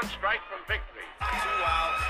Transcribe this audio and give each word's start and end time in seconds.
one 0.00 0.08
strike 0.10 0.40
from 0.48 0.60
victory. 0.66 1.04
Two 1.20 1.60
outs. 1.60 2.04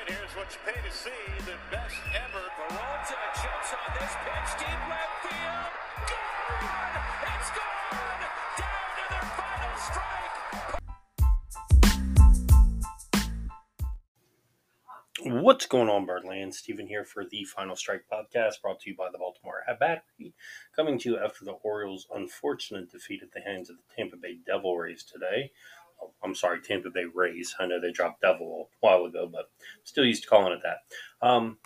And 0.00 0.08
here's 0.16 0.34
what 0.34 0.50
you 0.50 0.58
pay 0.66 0.80
to 0.82 0.90
see 0.90 1.10
the 1.44 1.54
best 1.70 1.94
ever. 2.10 2.42
Peralta 2.56 3.14
jumps 3.38 3.70
on 3.70 3.94
this 3.94 4.14
pitch, 4.26 4.50
deep 4.58 4.82
left 4.90 5.14
field. 5.22 5.70
Gone! 6.10 7.06
It's 7.22 7.50
gone! 7.54 8.22
Down 8.58 8.90
to 8.98 9.04
their 9.10 9.26
final 9.38 9.74
strike. 9.78 10.34
What's 15.44 15.66
going 15.66 15.88
on, 15.88 16.04
Birdland? 16.04 16.54
Stephen 16.54 16.88
here 16.88 17.04
for 17.04 17.24
the 17.24 17.44
Final 17.44 17.76
Strike 17.76 18.04
podcast, 18.12 18.60
brought 18.62 18.80
to 18.80 18.90
you 18.90 18.96
by 18.96 19.08
the 19.12 19.18
Baltimore 19.18 19.62
Hat 19.66 19.78
Battery. 19.78 20.34
Coming 20.74 20.98
to 21.00 21.10
you 21.10 21.18
after 21.18 21.44
the 21.44 21.52
Orioles' 21.62 22.08
unfortunate 22.12 22.90
defeat 22.90 23.22
at 23.22 23.30
the 23.32 23.40
hands 23.40 23.70
of 23.70 23.76
the 23.76 23.82
Tampa 23.94 24.16
Bay 24.16 24.38
Devil 24.44 24.76
Rays 24.76 25.04
today. 25.04 25.52
I'm 26.22 26.34
sorry, 26.34 26.60
Tampa 26.60 26.90
Bay 26.90 27.04
Rays. 27.12 27.54
I 27.58 27.66
know 27.66 27.80
they 27.80 27.92
dropped 27.92 28.22
Devil 28.22 28.68
a 28.68 28.86
while 28.86 29.04
ago, 29.04 29.28
but 29.30 29.50
still 29.84 30.04
used 30.04 30.24
to 30.24 30.28
calling 30.28 30.52
it 30.52 30.60
that. 30.62 31.26
Um, 31.26 31.58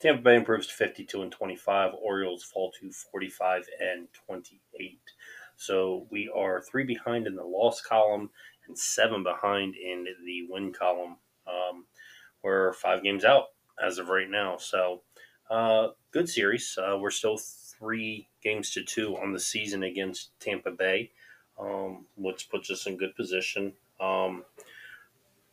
Tampa 0.00 0.22
Bay 0.22 0.36
improves 0.36 0.66
to 0.66 0.74
52 0.74 1.22
and 1.22 1.30
25. 1.30 1.92
Orioles 2.02 2.42
fall 2.42 2.72
to 2.80 2.90
45 2.90 3.64
and 3.80 4.08
28. 4.26 4.98
So 5.56 6.06
we 6.10 6.30
are 6.34 6.62
three 6.62 6.84
behind 6.84 7.26
in 7.26 7.36
the 7.36 7.44
loss 7.44 7.82
column 7.82 8.30
and 8.66 8.78
seven 8.78 9.22
behind 9.22 9.74
in 9.76 10.06
the 10.24 10.46
win 10.48 10.72
column. 10.72 11.18
Um, 11.46 11.84
we're 12.42 12.72
five 12.72 13.02
games 13.02 13.24
out 13.24 13.48
as 13.82 13.98
of 13.98 14.08
right 14.08 14.28
now. 14.28 14.56
So, 14.56 15.02
uh, 15.50 15.88
good 16.12 16.28
series. 16.28 16.78
Uh, 16.80 16.96
we're 16.98 17.10
still 17.10 17.36
three 17.36 18.28
games 18.42 18.70
to 18.70 18.82
two 18.82 19.16
on 19.16 19.32
the 19.32 19.40
season 19.40 19.82
against 19.82 20.30
Tampa 20.40 20.70
Bay, 20.70 21.10
um, 21.58 22.06
which 22.16 22.48
puts 22.48 22.70
us 22.70 22.86
in 22.86 22.96
good 22.96 23.14
position. 23.14 23.74
Um, 24.00 24.44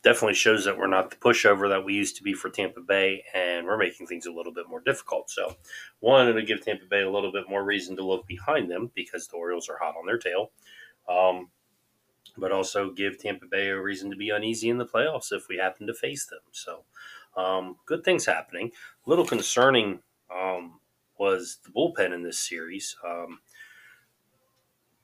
definitely 0.04 0.36
shows 0.36 0.64
that 0.66 0.78
we're 0.78 0.88
not 0.88 1.10
the 1.10 1.18
pushover 1.18 1.68
that 1.70 1.84
we 1.84 1.94
used 1.94 2.16
to 2.16 2.24
be 2.24 2.34
for 2.34 2.50
Tampa 2.50 2.80
Bay, 2.80 3.24
and 3.34 3.66
we're 3.66 3.78
making 3.78 4.08
things 4.08 4.26
a 4.26 4.32
little 4.32 4.54
bit 4.54 4.70
more 4.70 4.80
difficult. 4.80 5.30
So, 5.30 5.56
one, 6.00 6.28
it'll 6.28 6.42
give 6.44 6.64
Tampa 6.64 6.86
Bay 6.86 7.02
a 7.02 7.12
little 7.12 7.32
bit 7.32 7.50
more 7.50 7.64
reason 7.64 7.96
to 7.98 8.06
look 8.06 8.26
behind 8.26 8.72
them 8.72 8.92
because 8.96 9.28
the 9.28 9.36
Orioles 9.36 9.70
are 9.70 9.78
hot 9.78 9.96
on 10.00 10.06
their 10.06 10.18
tail. 10.18 10.52
Um, 11.10 11.50
but 12.38 12.52
also 12.52 12.92
give 12.92 13.18
Tampa 13.18 13.48
Bay 13.48 13.70
a 13.70 13.82
reason 13.82 14.10
to 14.12 14.16
be 14.16 14.30
uneasy 14.30 14.70
in 14.70 14.78
the 14.78 14.86
playoffs 14.86 15.32
if 15.32 15.48
we 15.50 15.58
happen 15.58 15.88
to 15.88 15.94
face 15.94 16.26
them. 16.26 16.40
So, 16.52 16.84
um, 17.36 17.78
good 17.86 18.04
things 18.04 18.26
happening. 18.26 18.72
A 19.06 19.10
little 19.10 19.26
concerning 19.26 20.00
um, 20.34 20.80
was 21.20 21.60
the 21.66 21.72
bullpen 21.72 22.14
in 22.14 22.24
this 22.24 22.40
series. 22.40 22.96
Um, 23.06 23.40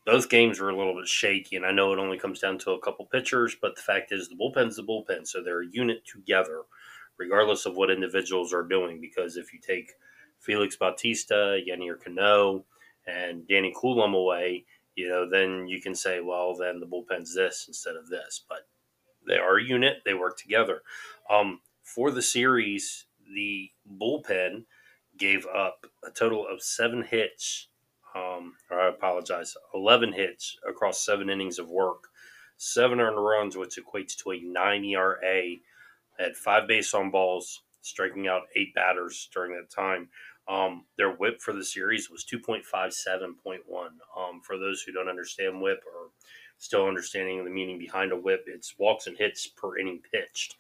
both 0.06 0.30
games 0.30 0.60
were 0.60 0.70
a 0.70 0.78
little 0.78 0.96
bit 0.96 1.08
shaky, 1.08 1.56
and 1.56 1.66
I 1.66 1.72
know 1.72 1.94
it 1.94 2.00
only 2.00 2.18
comes 2.18 2.40
down 2.40 2.58
to 2.60 2.72
a 2.72 2.80
couple 2.80 3.06
pitchers, 3.06 3.56
but 3.62 3.76
the 3.76 3.82
fact 3.82 4.12
is 4.12 4.28
the 4.28 4.36
bullpen's 4.36 4.76
the 4.76 4.84
bullpen, 4.84 5.26
so 5.28 5.42
they're 5.42 5.64
a 5.64 5.68
unit 5.72 6.04
together, 6.06 6.64
regardless 7.18 7.66
of 7.66 7.76
what 7.76 7.90
individuals 7.90 8.54
are 8.54 8.64
doing. 8.64 9.00
Because 9.00 9.38
if 9.38 9.54
you 9.54 9.60
take 9.60 9.94
Felix 10.40 10.76
Bautista, 10.76 11.60
Yennier 11.68 12.02
Cano, 12.02 12.66
and 13.08 13.48
Danny 13.48 13.74
Coulombe 13.80 14.14
away, 14.14 14.66
you 14.96 15.10
know, 15.10 15.28
then 15.30 15.68
you 15.68 15.82
can 15.82 15.96
say, 15.96 16.20
well, 16.22 16.56
then 16.56 16.80
the 16.80 16.86
bullpen's 16.86 17.34
this 17.34 17.66
instead 17.68 17.96
of 17.96 18.10
this. 18.10 18.44
But 18.48 18.68
they 19.26 19.38
are 19.38 19.58
a 19.58 19.64
unit, 19.64 20.02
they 20.06 20.14
work 20.14 20.38
together. 20.38 20.82
Um, 21.30 21.62
for 21.82 22.12
the 22.12 22.22
series, 22.22 23.06
the 23.34 23.72
bullpen 24.00 24.66
gave 25.18 25.46
up 25.46 25.86
a 26.06 26.12
total 26.12 26.46
of 26.48 26.62
seven 26.62 27.04
hits, 27.04 27.68
um, 28.16 28.54
or 28.70 28.80
I 28.80 28.90
apologize, 28.90 29.56
11 29.74 30.14
hits 30.14 30.58
across 30.68 31.06
seven 31.06 31.30
innings 31.30 31.60
of 31.60 31.70
work, 31.70 32.06
seven 32.58 33.00
earned 33.00 33.24
runs, 33.24 33.58
which 33.58 33.78
equates 33.78 34.16
to 34.18 34.32
a 34.32 34.40
9 34.40 34.86
ERA, 34.86 35.56
had 36.20 36.36
five 36.36 36.68
base 36.68 36.94
on 36.94 37.12
balls, 37.12 37.64
striking 37.82 38.28
out 38.28 38.44
eight 38.56 38.74
batters 38.74 39.30
during 39.34 39.54
that 39.54 39.70
time. 39.70 40.10
Um, 40.48 40.86
their 40.98 41.12
whip 41.12 41.42
for 41.42 41.54
the 41.54 41.64
series 41.64 42.10
was 42.10 42.26
2.57.1. 42.26 43.60
Um, 44.18 44.42
for 44.42 44.58
those 44.58 44.82
who 44.82 44.92
don't 44.92 45.10
understand 45.10 45.62
whip 45.62 45.82
or 45.86 46.10
still 46.58 46.88
understanding 46.88 47.44
the 47.44 47.50
meaning 47.50 47.80
behind 47.80 48.12
a 48.12 48.18
whip, 48.18 48.46
it's 48.48 48.78
walks 48.78 49.08
and 49.08 49.18
hits 49.18 49.48
per 49.48 49.78
inning 49.78 50.02
pitched. 50.12 50.56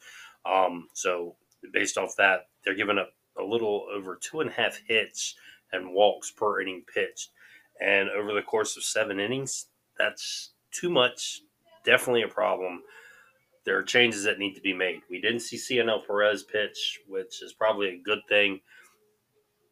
Um, 0.46 0.88
so 0.94 1.36
based 1.72 1.98
off 1.98 2.16
that, 2.18 2.48
they're 2.64 2.76
giving 2.76 2.98
up 2.98 3.14
a 3.38 3.44
little 3.44 3.88
over 3.94 4.16
two 4.22 4.40
and 4.42 4.50
a 4.50 4.54
half 4.54 4.80
hits 4.88 5.36
and 5.72 5.94
walks 5.94 6.32
per 6.32 6.62
inning 6.62 6.84
pitched. 6.94 7.32
And 7.82 8.10
over 8.10 8.34
the 8.34 8.42
course 8.42 8.78
of 8.78 8.84
seven 8.84 9.20
innings, 9.20 9.68
that's 9.98 10.54
too 10.72 10.90
much. 10.90 11.42
Definitely 11.86 12.24
a 12.24 12.28
problem. 12.28 12.82
There 13.66 13.78
are 13.78 13.84
changes 13.84 14.24
that 14.24 14.40
need 14.40 14.56
to 14.56 14.62
be 14.62 14.74
made. 14.74 15.02
We 15.10 15.22
didn't 15.22 15.42
see 15.42 15.58
Cionel 15.58 16.06
Perez 16.06 16.44
pitch, 16.44 17.00
which 17.08 17.42
is 17.42 17.54
probably 17.54 17.90
a 17.90 18.02
good 18.04 18.20
thing 18.28 18.60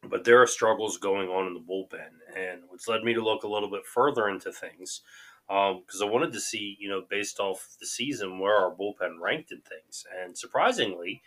but 0.08 0.24
there 0.24 0.42
are 0.42 0.46
struggles 0.46 0.98
going 0.98 1.28
on 1.28 1.46
in 1.46 1.54
the 1.54 1.60
bullpen, 1.60 2.10
and 2.36 2.62
which 2.68 2.88
led 2.88 3.04
me 3.04 3.14
to 3.14 3.22
look 3.22 3.44
a 3.44 3.48
little 3.48 3.70
bit 3.70 3.86
further 3.86 4.28
into 4.28 4.52
things 4.52 5.02
because 5.48 6.00
um, 6.00 6.08
I 6.08 6.10
wanted 6.10 6.32
to 6.32 6.40
see, 6.40 6.76
you 6.80 6.88
know, 6.88 7.02
based 7.08 7.38
off 7.38 7.76
the 7.80 7.86
season, 7.86 8.38
where 8.38 8.56
our 8.56 8.74
bullpen 8.74 9.20
ranked 9.20 9.52
in 9.52 9.60
things. 9.60 10.04
And 10.22 10.36
surprisingly, 10.36 11.22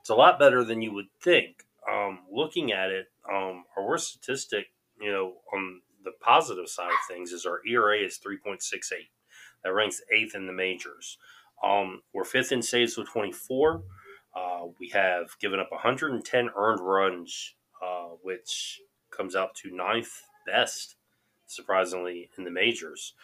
it's 0.00 0.10
a 0.10 0.14
lot 0.14 0.38
better 0.38 0.64
than 0.64 0.82
you 0.82 0.92
would 0.92 1.08
think. 1.22 1.64
Um, 1.90 2.20
looking 2.30 2.72
at 2.72 2.90
it, 2.90 3.06
um, 3.30 3.64
our 3.76 3.86
worst 3.86 4.08
statistic, 4.08 4.66
you 5.00 5.10
know, 5.10 5.34
on 5.54 5.80
the 6.04 6.12
positive 6.20 6.68
side 6.68 6.90
of 6.90 6.98
things 7.08 7.32
is 7.32 7.46
our 7.46 7.60
ERA 7.66 7.98
is 7.98 8.18
3.68. 8.18 8.58
That 9.64 9.74
ranks 9.74 10.00
eighth 10.12 10.34
in 10.34 10.46
the 10.46 10.52
majors. 10.52 11.18
Um, 11.62 12.02
we're 12.14 12.24
fifth 12.24 12.52
in 12.52 12.62
saves 12.62 12.96
with 12.96 13.08
24. 13.08 13.82
Uh, 14.34 14.66
we 14.78 14.88
have 14.90 15.28
given 15.40 15.60
up 15.60 15.70
110 15.70 16.50
earned 16.56 16.80
runs 16.80 17.54
uh, 17.82 18.08
which 18.22 18.80
comes 19.10 19.34
out 19.34 19.54
to 19.54 19.74
ninth 19.74 20.22
best, 20.46 20.96
surprisingly, 21.46 22.30
in 22.36 22.44
the 22.44 22.50
majors. 22.50 23.14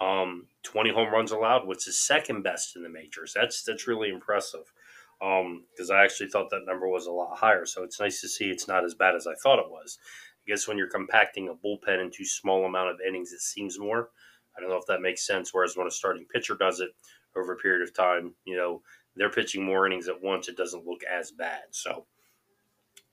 Um, 0.00 0.46
20 0.62 0.90
home 0.90 1.12
runs 1.12 1.32
allowed, 1.32 1.66
which 1.66 1.86
is 1.86 1.98
second 1.98 2.42
best 2.42 2.76
in 2.76 2.82
the 2.82 2.88
majors. 2.88 3.32
That's 3.34 3.62
that's 3.62 3.86
really 3.86 4.10
impressive 4.10 4.72
because 5.18 5.90
um, 5.90 5.96
I 5.96 6.04
actually 6.04 6.28
thought 6.28 6.50
that 6.50 6.66
number 6.66 6.88
was 6.88 7.06
a 7.06 7.12
lot 7.12 7.38
higher. 7.38 7.64
So 7.64 7.82
it's 7.82 8.00
nice 8.00 8.20
to 8.20 8.28
see 8.28 8.46
it's 8.46 8.68
not 8.68 8.84
as 8.84 8.94
bad 8.94 9.14
as 9.14 9.26
I 9.26 9.34
thought 9.34 9.58
it 9.58 9.70
was. 9.70 9.98
I 10.46 10.52
guess 10.52 10.68
when 10.68 10.78
you're 10.78 10.88
compacting 10.88 11.48
a 11.48 11.54
bullpen 11.54 12.00
into 12.00 12.24
small 12.24 12.64
amount 12.64 12.90
of 12.90 13.00
innings, 13.06 13.32
it 13.32 13.40
seems 13.40 13.78
more. 13.78 14.10
I 14.56 14.60
don't 14.60 14.70
know 14.70 14.76
if 14.76 14.86
that 14.86 15.00
makes 15.00 15.26
sense. 15.26 15.52
Whereas 15.52 15.76
when 15.76 15.86
a 15.86 15.90
starting 15.90 16.26
pitcher 16.32 16.54
does 16.54 16.80
it 16.80 16.90
over 17.36 17.52
a 17.52 17.56
period 17.56 17.82
of 17.82 17.94
time, 17.94 18.34
you 18.44 18.56
know, 18.56 18.82
they're 19.16 19.30
pitching 19.30 19.64
more 19.64 19.86
innings 19.86 20.08
at 20.08 20.22
once, 20.22 20.48
it 20.48 20.56
doesn't 20.56 20.86
look 20.86 21.00
as 21.04 21.30
bad. 21.30 21.62
So 21.70 22.06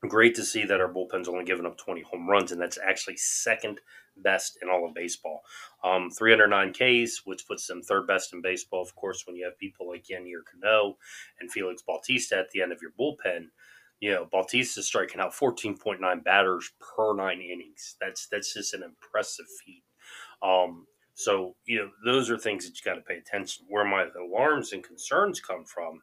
great 0.07 0.35
to 0.35 0.43
see 0.43 0.65
that 0.65 0.81
our 0.81 0.91
bullpen's 0.91 1.29
only 1.29 1.45
given 1.45 1.65
up 1.65 1.77
20 1.77 2.01
home 2.01 2.29
runs, 2.29 2.51
and 2.51 2.61
that's 2.61 2.77
actually 2.77 3.17
second 3.17 3.79
best 4.17 4.57
in 4.61 4.69
all 4.69 4.85
of 4.85 4.93
baseball. 4.93 5.41
Um, 5.83 6.11
309 6.11 6.73
Ks, 6.73 7.25
which 7.25 7.47
puts 7.47 7.67
them 7.67 7.81
third 7.81 8.05
best 8.05 8.33
in 8.33 8.41
baseball. 8.41 8.81
Of 8.81 8.95
course, 8.95 9.23
when 9.25 9.35
you 9.35 9.45
have 9.45 9.57
people 9.57 9.87
like 9.87 10.05
Yennier 10.05 10.43
Cano 10.45 10.97
and 11.39 11.51
Felix 11.51 11.81
Bautista 11.81 12.37
at 12.37 12.51
the 12.51 12.61
end 12.61 12.71
of 12.71 12.81
your 12.81 12.91
bullpen, 12.99 13.47
you 14.03 14.11
know, 14.11 14.27
Bautista's 14.31 14.87
striking 14.87 15.21
out 15.21 15.33
14.9 15.33 16.23
batters 16.23 16.71
per 16.79 17.15
nine 17.15 17.41
innings. 17.41 17.95
That's 18.01 18.27
that's 18.27 18.53
just 18.53 18.73
an 18.73 18.83
impressive 18.83 19.45
feat. 19.65 19.83
Um, 20.41 20.85
so, 21.15 21.55
you 21.65 21.79
know, 21.79 21.89
those 22.03 22.29
are 22.29 22.37
things 22.37 22.65
that 22.65 22.77
you 22.77 22.83
got 22.83 22.95
to 22.95 23.01
pay 23.01 23.17
attention. 23.17 23.65
Where 23.69 23.85
my 23.85 24.07
alarms 24.19 24.73
and 24.73 24.83
concerns 24.83 25.39
come 25.39 25.63
from 25.65 26.01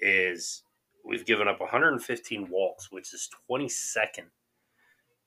is 0.00 0.64
We've 1.04 1.26
given 1.26 1.48
up 1.48 1.60
115 1.60 2.48
walks, 2.50 2.92
which 2.92 3.14
is 3.14 3.28
22nd 3.50 4.26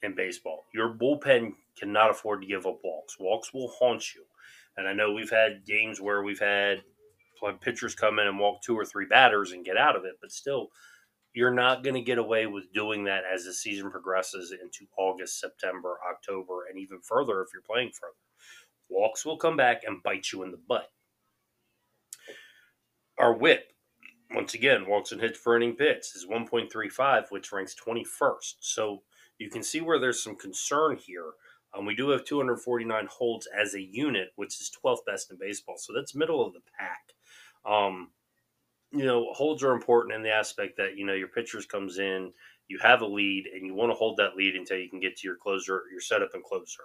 in 0.04 0.16
baseball. 0.16 0.66
Your 0.74 0.94
bullpen 0.94 1.54
cannot 1.78 2.12
afford 2.12 2.42
to 2.42 2.48
give 2.48 2.66
up 2.66 2.80
walks. 2.84 3.18
Walks 3.20 3.54
will 3.54 3.74
haunt 3.80 4.14
you. 4.14 4.24
And 4.78 4.88
I 4.88 4.94
know 4.94 5.12
we've 5.12 5.30
had 5.30 5.66
games 5.66 6.00
where 6.02 6.24
we've 6.24 6.40
had 6.40 6.82
pitchers 7.62 7.96
come 7.96 8.20
in 8.20 8.28
and 8.28 8.40
walk 8.40 8.62
two 8.62 8.78
or 8.78 8.86
three 8.86 9.06
batters 9.06 9.52
and 9.52 9.66
get 9.66 9.78
out 9.78 9.96
of 9.96 10.06
it, 10.06 10.14
but 10.22 10.32
still, 10.32 10.70
you're 11.34 11.54
not 11.54 11.84
going 11.84 11.96
to 11.96 12.02
get 12.02 12.18
away 12.18 12.46
with 12.46 12.72
doing 12.74 13.06
that 13.06 13.24
as 13.32 13.46
the 13.46 13.54
season 13.54 13.90
progresses 13.90 14.52
into 14.52 14.86
August, 14.98 15.40
September, 15.40 15.98
October, 16.10 16.66
and 16.70 16.80
even 16.80 17.00
further 17.02 17.42
if 17.42 17.50
you're 17.54 17.62
playing 17.62 17.92
further. 17.92 18.14
Walks 18.90 19.26
will 19.26 19.38
come 19.38 19.58
back 19.58 19.82
and 19.86 20.04
bite 20.04 20.32
you 20.32 20.44
in 20.44 20.52
the 20.52 20.60
butt. 20.68 20.92
Our 23.18 23.34
whip 23.34 23.74
once 24.34 24.54
again, 24.54 24.88
walks 24.88 25.12
and 25.12 25.22
hits 25.22 25.38
for 25.38 25.56
inning 25.56 25.76
pitch 25.76 26.08
is 26.16 26.26
1.35, 26.30 27.30
which 27.30 27.52
ranks 27.52 27.76
21st. 27.76 28.56
So 28.60 29.04
you 29.38 29.50
can 29.50 29.64
see 29.64 29.82
where 29.82 30.00
there's 30.00 30.24
some 30.24 30.36
concern 30.36 30.98
here. 30.98 31.34
Um, 31.76 31.86
we 31.86 31.96
do 31.96 32.10
have 32.10 32.26
249 32.26 33.08
holds 33.10 33.48
as 33.48 33.74
a 33.74 33.82
unit, 33.82 34.30
which 34.36 34.60
is 34.60 34.72
12th 34.84 35.06
best 35.06 35.32
in 35.32 35.38
baseball. 35.40 35.76
So 35.78 35.94
that's 35.94 36.16
middle 36.16 36.46
of 36.46 36.54
the 36.54 36.62
pack. 36.78 37.14
Um, 37.66 38.10
you 38.94 39.06
know, 39.06 39.34
holds 39.34 39.64
are 39.64 39.74
important 39.74 40.16
in 40.16 40.24
the 40.24 40.32
aspect 40.32 40.78
that, 40.78 40.98
you 40.98 41.06
know, 41.06 41.14
your 41.14 41.28
pitchers 41.28 41.66
comes 41.66 41.98
in, 41.98 42.32
you 42.68 42.78
have 42.82 43.02
a 43.02 43.06
lead, 43.06 43.46
and 43.54 43.66
you 43.66 43.74
want 43.74 43.92
to 43.92 43.96
hold 43.96 44.18
that 44.18 44.36
lead 44.36 44.56
until 44.56 44.78
you 44.78 44.90
can 44.90 45.00
get 45.00 45.18
to 45.18 45.28
your 45.28 45.36
closer, 45.36 45.82
your 45.92 46.00
setup 46.00 46.34
and 46.34 46.44
closer. 46.44 46.84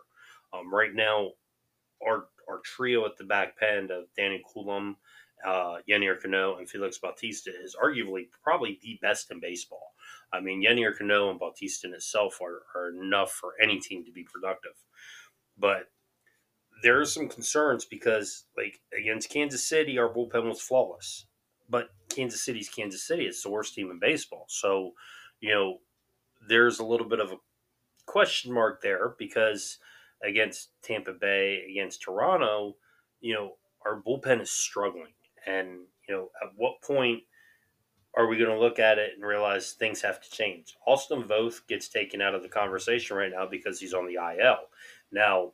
Um, 0.53 0.73
right 0.73 0.95
now, 0.95 1.33
our, 2.05 2.27
our 2.49 2.61
trio 2.65 3.05
at 3.05 3.17
the 3.19 3.25
back 3.25 3.59
pen 3.59 3.91
of 3.93 4.05
Danny 4.17 4.43
Coulombe, 4.53 4.97
uh, 5.47 5.77
Yennier 5.89 6.21
Cano 6.21 6.57
and 6.57 6.69
Felix 6.69 6.99
Bautista 6.99 7.53
is 7.63 7.77
arguably 7.81 8.29
probably 8.43 8.79
the 8.83 8.99
best 9.01 9.31
in 9.31 9.39
baseball. 9.39 9.95
I 10.33 10.41
mean, 10.41 10.65
Yennier 10.65 10.97
Cano 10.97 11.31
and 11.31 11.39
Bautista 11.39 11.87
in 11.87 11.95
itself 11.95 12.41
are, 12.43 12.63
are 12.75 12.91
enough 12.91 13.31
for 13.31 13.53
any 13.63 13.79
team 13.79 14.05
to 14.05 14.13
be 14.13 14.25
productive. 14.25 14.73
But 15.57 15.91
there 16.83 17.01
are 17.01 17.05
some 17.05 17.29
concerns 17.29 17.85
because, 17.85 18.45
like, 18.57 18.81
against 18.99 19.31
Kansas 19.31 19.69
City, 19.69 19.99
our 19.99 20.13
bullpen 20.13 20.49
was 20.49 20.61
flawless. 20.61 21.27
But 21.69 21.91
Kansas 22.09 22.45
City's 22.45 22.69
Kansas 22.69 23.07
City. 23.07 23.25
It's 23.25 23.43
the 23.43 23.51
worst 23.51 23.75
team 23.75 23.91
in 23.91 23.99
baseball. 23.99 24.47
So, 24.49 24.93
you 25.41 25.53
know, 25.55 25.79
there's 26.49 26.79
a 26.79 26.85
little 26.85 27.09
bit 27.09 27.21
of 27.21 27.33
a 27.33 27.37
question 28.07 28.53
mark 28.53 28.83
there 28.83 29.15
because 29.19 29.79
against 30.23 30.71
Tampa 30.83 31.13
Bay, 31.13 31.65
against 31.71 32.03
Toronto, 32.03 32.77
you 33.21 33.35
know, 33.35 33.53
our 33.87 34.01
bullpen 34.01 34.41
is 34.41 34.51
struggling. 34.51 35.13
And, 35.47 35.81
you 36.09 36.15
know, 36.15 36.31
at 36.43 36.51
what 36.57 36.83
point 36.83 37.23
are 38.17 38.27
we 38.27 38.37
going 38.37 38.51
to 38.51 38.59
look 38.59 38.79
at 38.79 38.99
it 38.99 39.13
and 39.15 39.25
realize 39.25 39.73
things 39.73 40.03
have 40.03 40.21
to 40.21 40.31
change? 40.31 40.77
Austin 40.87 41.23
Voth 41.23 41.67
gets 41.69 41.89
taken 41.89 42.21
out 42.21 42.35
of 42.35 42.43
the 42.43 42.49
conversation 42.49 43.17
right 43.17 43.31
now 43.33 43.47
because 43.47 43.79
he's 43.79 43.95
on 43.95 44.07
the 44.07 44.15
IL. 44.15 44.59
Now, 45.13 45.53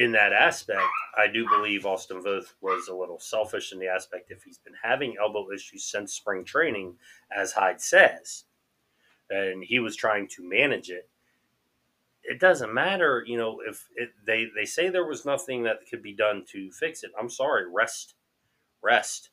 in 0.00 0.12
that 0.12 0.32
aspect, 0.32 0.80
I 1.14 1.26
do 1.26 1.46
believe 1.46 1.84
Austin 1.84 2.22
Voth 2.22 2.54
was 2.62 2.88
a 2.88 2.94
little 2.94 3.20
selfish 3.20 3.70
in 3.70 3.78
the 3.78 3.88
aspect 3.88 4.30
if 4.30 4.42
he's 4.42 4.56
been 4.56 4.72
having 4.82 5.16
elbow 5.20 5.52
issues 5.52 5.84
since 5.84 6.14
spring 6.14 6.42
training, 6.42 6.94
as 7.30 7.52
Hyde 7.52 7.82
says, 7.82 8.44
and 9.28 9.62
he 9.62 9.78
was 9.78 9.94
trying 9.96 10.26
to 10.28 10.48
manage 10.48 10.88
it. 10.88 11.10
It 12.22 12.40
doesn't 12.40 12.72
matter, 12.72 13.22
you 13.26 13.36
know, 13.36 13.60
if 13.68 13.88
it, 13.94 14.12
they 14.26 14.46
they 14.56 14.64
say 14.64 14.88
there 14.88 15.06
was 15.06 15.26
nothing 15.26 15.64
that 15.64 15.80
could 15.90 16.02
be 16.02 16.14
done 16.14 16.44
to 16.52 16.70
fix 16.72 17.02
it. 17.02 17.10
I'm 17.20 17.28
sorry, 17.28 17.64
rest, 17.70 18.14
rest. 18.82 19.28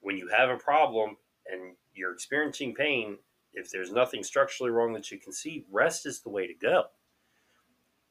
When 0.00 0.16
you 0.16 0.28
have 0.28 0.48
a 0.48 0.58
problem 0.58 1.16
and 1.50 1.74
you're 1.92 2.12
experiencing 2.12 2.72
pain, 2.72 3.18
if 3.52 3.72
there's 3.72 3.90
nothing 3.90 4.22
structurally 4.22 4.70
wrong 4.70 4.92
that 4.92 5.10
you 5.10 5.18
can 5.18 5.32
see, 5.32 5.66
rest 5.72 6.06
is 6.06 6.20
the 6.20 6.30
way 6.30 6.46
to 6.46 6.54
go. 6.54 6.84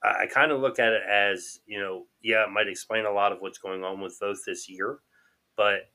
I, 0.04 0.28
kind 0.28 0.52
of 0.52 0.62
look 0.62 0.80
at 0.80 0.94
it 0.94 1.02
as, 1.10 1.60
you 1.66 1.80
know, 1.80 2.06
yeah, 2.22 2.44
it 2.44 2.52
might 2.52 2.68
explain 2.68 3.06
a 3.06 3.12
lot 3.12 3.32
of 3.32 3.40
what's 3.40 3.58
going 3.58 3.84
on 3.84 4.00
with 4.00 4.20
Voth 4.22 4.46
this 4.46 4.70
year, 4.70 5.00
but 5.56 5.90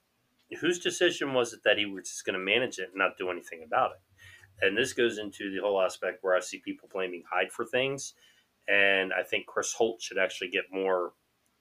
whose 0.60 0.78
decision 0.78 1.34
was 1.34 1.52
it 1.52 1.60
that 1.64 1.78
he 1.78 1.86
was 1.86 2.08
just 2.08 2.24
going 2.24 2.38
to 2.38 2.44
manage 2.44 2.78
it 2.78 2.88
and 2.88 2.96
not 2.96 3.16
do 3.16 3.30
anything 3.30 3.62
about 3.64 3.92
it? 3.92 4.66
And 4.66 4.76
this 4.76 4.92
goes 4.92 5.18
into 5.18 5.50
the 5.50 5.62
whole 5.62 5.80
aspect 5.80 6.18
where 6.22 6.36
I 6.36 6.40
see 6.40 6.58
people 6.58 6.88
blaming 6.92 7.22
Hyde 7.30 7.52
for 7.52 7.64
things, 7.64 8.14
and 8.68 9.12
I 9.12 9.22
think 9.22 9.46
Chris 9.46 9.72
Holt 9.72 10.02
should 10.02 10.18
actually 10.18 10.50
get 10.50 10.64
more 10.70 11.14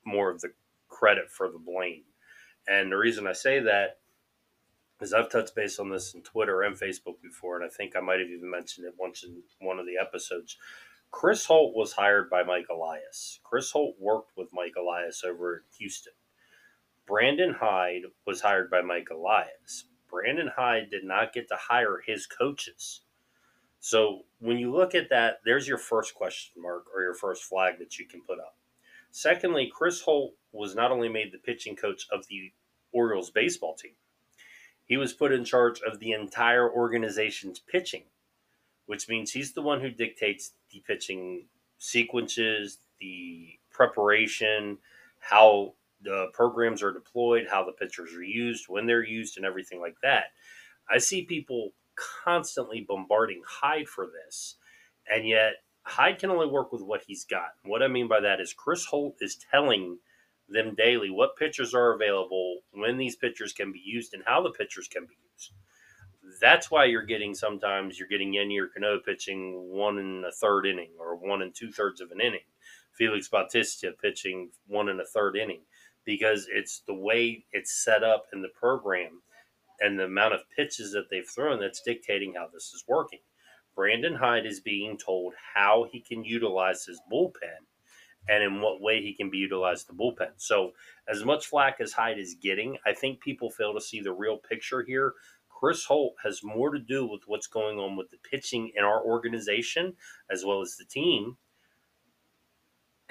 more 0.05 0.31
of 0.31 0.41
the 0.41 0.51
credit 0.87 1.29
for 1.29 1.47
the 1.47 1.59
blame. 1.59 2.03
And 2.67 2.91
the 2.91 2.97
reason 2.97 3.27
I 3.27 3.33
say 3.33 3.59
that 3.59 3.99
is 4.99 5.13
I've 5.13 5.29
touched 5.29 5.55
base 5.55 5.79
on 5.79 5.89
this 5.89 6.13
in 6.13 6.21
Twitter 6.21 6.61
and 6.61 6.75
Facebook 6.75 7.21
before, 7.21 7.55
and 7.55 7.65
I 7.65 7.69
think 7.69 7.95
I 7.95 8.01
might 8.01 8.19
have 8.19 8.29
even 8.29 8.49
mentioned 8.49 8.85
it 8.87 8.93
once 8.99 9.23
in 9.23 9.41
one 9.59 9.79
of 9.79 9.85
the 9.85 9.97
episodes. 9.99 10.57
Chris 11.11 11.45
Holt 11.45 11.75
was 11.75 11.93
hired 11.93 12.29
by 12.29 12.41
Mike 12.41 12.67
Elias. 12.69 13.39
Chris 13.43 13.71
Holt 13.71 13.95
worked 13.99 14.31
with 14.35 14.53
Mike 14.53 14.75
Elias 14.77 15.23
over 15.23 15.57
in 15.57 15.61
Houston. 15.77 16.13
Brandon 17.05 17.53
Hyde 17.59 18.03
was 18.25 18.41
hired 18.41 18.71
by 18.71 18.81
Mike 18.81 19.09
Elias. 19.11 19.85
Brandon 20.09 20.49
Hyde 20.55 20.89
did 20.89 21.03
not 21.03 21.33
get 21.33 21.47
to 21.49 21.55
hire 21.55 22.01
his 22.05 22.25
coaches. 22.25 23.01
So 23.79 24.21
when 24.39 24.57
you 24.57 24.71
look 24.71 24.95
at 24.95 25.09
that, 25.09 25.41
there's 25.43 25.67
your 25.67 25.77
first 25.77 26.15
question 26.15 26.61
mark 26.61 26.85
or 26.95 27.01
your 27.01 27.13
first 27.13 27.43
flag 27.43 27.79
that 27.79 27.99
you 27.99 28.07
can 28.07 28.21
put 28.21 28.39
up. 28.39 28.55
Secondly, 29.11 29.69
Chris 29.71 30.01
Holt 30.01 30.35
was 30.53 30.75
not 30.75 30.91
only 30.91 31.09
made 31.09 31.33
the 31.33 31.37
pitching 31.37 31.75
coach 31.75 32.07
of 32.11 32.27
the 32.27 32.51
Orioles 32.93 33.29
baseball 33.29 33.75
team, 33.75 33.95
he 34.85 34.97
was 34.97 35.13
put 35.13 35.31
in 35.31 35.43
charge 35.43 35.81
of 35.81 35.99
the 35.99 36.13
entire 36.13 36.71
organization's 36.71 37.59
pitching, 37.59 38.03
which 38.91 39.07
means 39.07 39.31
he's 39.31 39.53
the 39.53 39.61
one 39.61 39.79
who 39.79 39.89
dictates 39.89 40.51
the 40.69 40.83
pitching 40.85 41.45
sequences, 41.77 42.79
the 42.99 43.47
preparation, 43.71 44.77
how 45.19 45.73
the 46.01 46.27
programs 46.33 46.83
are 46.83 46.91
deployed, 46.91 47.47
how 47.49 47.63
the 47.63 47.71
pitchers 47.71 48.13
are 48.13 48.21
used, 48.21 48.65
when 48.67 48.85
they're 48.85 49.01
used, 49.01 49.37
and 49.37 49.45
everything 49.45 49.79
like 49.79 49.95
that. 50.03 50.25
I 50.93 50.97
see 50.97 51.23
people 51.23 51.71
constantly 52.25 52.85
bombarding 52.85 53.41
Hyde 53.47 53.87
for 53.87 54.07
this, 54.07 54.57
and 55.09 55.25
yet 55.25 55.53
Hyde 55.83 56.19
can 56.19 56.29
only 56.29 56.47
work 56.47 56.73
with 56.73 56.81
what 56.81 57.03
he's 57.07 57.23
got. 57.23 57.51
What 57.63 57.81
I 57.81 57.87
mean 57.87 58.09
by 58.09 58.19
that 58.19 58.41
is 58.41 58.51
Chris 58.51 58.83
Holt 58.83 59.15
is 59.21 59.37
telling 59.51 59.99
them 60.49 60.75
daily 60.75 61.09
what 61.09 61.37
pitchers 61.37 61.73
are 61.73 61.93
available, 61.93 62.57
when 62.73 62.97
these 62.97 63.15
pitchers 63.15 63.53
can 63.53 63.71
be 63.71 63.81
used, 63.81 64.13
and 64.13 64.23
how 64.25 64.43
the 64.43 64.51
pitchers 64.51 64.89
can 64.89 65.05
be 65.05 65.15
used. 65.33 65.53
That's 66.39 66.71
why 66.71 66.85
you're 66.85 67.05
getting 67.05 67.33
sometimes 67.33 67.97
you're 67.99 68.07
getting 68.07 68.33
Yennier 68.33 68.67
Cano 68.73 68.99
pitching 68.99 69.69
one 69.69 69.97
and 69.97 70.25
a 70.25 70.31
third 70.31 70.65
inning 70.65 70.91
or 70.99 71.15
one 71.15 71.41
and 71.41 71.53
two 71.53 71.71
thirds 71.71 72.01
of 72.01 72.11
an 72.11 72.21
inning. 72.21 72.45
Felix 72.93 73.27
Bautista 73.27 73.93
pitching 74.01 74.51
one 74.67 74.89
and 74.89 75.01
a 75.01 75.05
third 75.05 75.35
inning 75.35 75.61
because 76.05 76.47
it's 76.51 76.83
the 76.87 76.93
way 76.93 77.45
it's 77.51 77.83
set 77.83 78.03
up 78.03 78.25
in 78.33 78.41
the 78.41 78.49
program 78.49 79.21
and 79.79 79.97
the 79.99 80.05
amount 80.05 80.33
of 80.33 80.41
pitches 80.55 80.91
that 80.93 81.09
they've 81.09 81.27
thrown 81.27 81.59
that's 81.59 81.81
dictating 81.81 82.35
how 82.35 82.47
this 82.53 82.73
is 82.73 82.83
working. 82.87 83.19
Brandon 83.75 84.15
Hyde 84.15 84.45
is 84.45 84.59
being 84.59 84.97
told 84.97 85.33
how 85.55 85.87
he 85.91 86.01
can 86.01 86.23
utilize 86.23 86.85
his 86.85 87.01
bullpen 87.11 87.65
and 88.27 88.43
in 88.43 88.61
what 88.61 88.81
way 88.81 89.01
he 89.01 89.13
can 89.13 89.29
be 89.29 89.37
utilized 89.37 89.87
the 89.87 89.93
bullpen. 89.93 90.31
So, 90.37 90.73
as 91.07 91.25
much 91.25 91.47
flack 91.47 91.77
as 91.79 91.93
Hyde 91.93 92.19
is 92.19 92.35
getting, 92.35 92.77
I 92.85 92.93
think 92.93 93.19
people 93.19 93.49
fail 93.49 93.73
to 93.73 93.81
see 93.81 94.01
the 94.01 94.13
real 94.13 94.37
picture 94.37 94.83
here. 94.83 95.13
Chris 95.61 95.85
Holt 95.85 96.15
has 96.23 96.43
more 96.43 96.71
to 96.71 96.79
do 96.79 97.05
with 97.05 97.21
what's 97.27 97.47
going 97.47 97.77
on 97.77 97.95
with 97.95 98.09
the 98.09 98.17
pitching 98.17 98.71
in 98.75 98.83
our 98.83 99.03
organization 99.03 99.93
as 100.29 100.43
well 100.43 100.61
as 100.61 100.75
the 100.75 100.85
team 100.85 101.37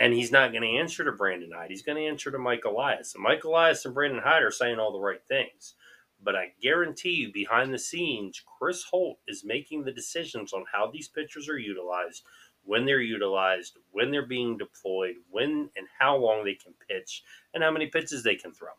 and 0.01 0.15
he's 0.15 0.33
not 0.33 0.51
going 0.51 0.63
to 0.63 0.79
answer 0.79 1.05
to 1.05 1.13
Brandon 1.13 1.53
Hyde. 1.55 1.69
He's 1.69 1.83
going 1.83 1.99
to 1.99 2.09
answer 2.09 2.31
to 2.31 2.39
Mike 2.39 2.65
Elias. 2.65 3.15
And 3.15 3.23
Mike 3.23 3.45
Elias 3.45 3.85
and 3.85 3.95
Brandon 3.95 4.23
Hyde 4.25 4.43
are 4.43 4.51
saying 4.51 4.79
all 4.79 4.93
the 4.93 4.99
right 4.99 5.23
things. 5.29 5.75
But 6.23 6.35
I 6.35 6.55
guarantee 6.63 7.13
you, 7.13 7.33
behind 7.33 7.73
the 7.73 7.79
scenes, 7.79 8.43
Chris 8.59 8.83
Holt 8.83 9.19
is 9.29 9.45
making 9.45 9.85
the 9.85 9.93
decisions 9.93 10.55
on 10.55 10.65
how 10.73 10.91
these 10.91 11.09
pitchers 11.09 11.51
are 11.51 11.59
utilized, 11.59 12.23
when 12.65 12.87
they're 12.87 13.03
utilized, 13.03 13.77
when 13.91 14.11
they're 14.11 14.27
being 14.27 14.57
deployed, 14.57 15.17
when 15.31 15.69
and 15.77 15.87
how 15.99 16.17
long 16.17 16.45
they 16.45 16.55
can 16.55 16.73
pitch, 16.89 17.23
and 17.53 17.63
how 17.63 17.71
many 17.71 17.87
pitches 17.87 18.23
they 18.23 18.37
can 18.37 18.53
throw. 18.53 18.71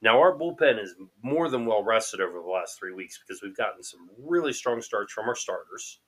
Now, 0.00 0.20
our 0.20 0.36
bullpen 0.36 0.80
is 0.80 0.94
more 1.22 1.48
than 1.48 1.66
well 1.66 1.82
rested 1.82 2.20
over 2.20 2.40
the 2.40 2.48
last 2.48 2.78
three 2.78 2.92
weeks 2.92 3.18
because 3.18 3.42
we've 3.42 3.56
gotten 3.56 3.82
some 3.82 4.08
really 4.18 4.52
strong 4.52 4.80
starts 4.80 5.12
from 5.12 5.28
our 5.28 5.34
starters. 5.34 6.00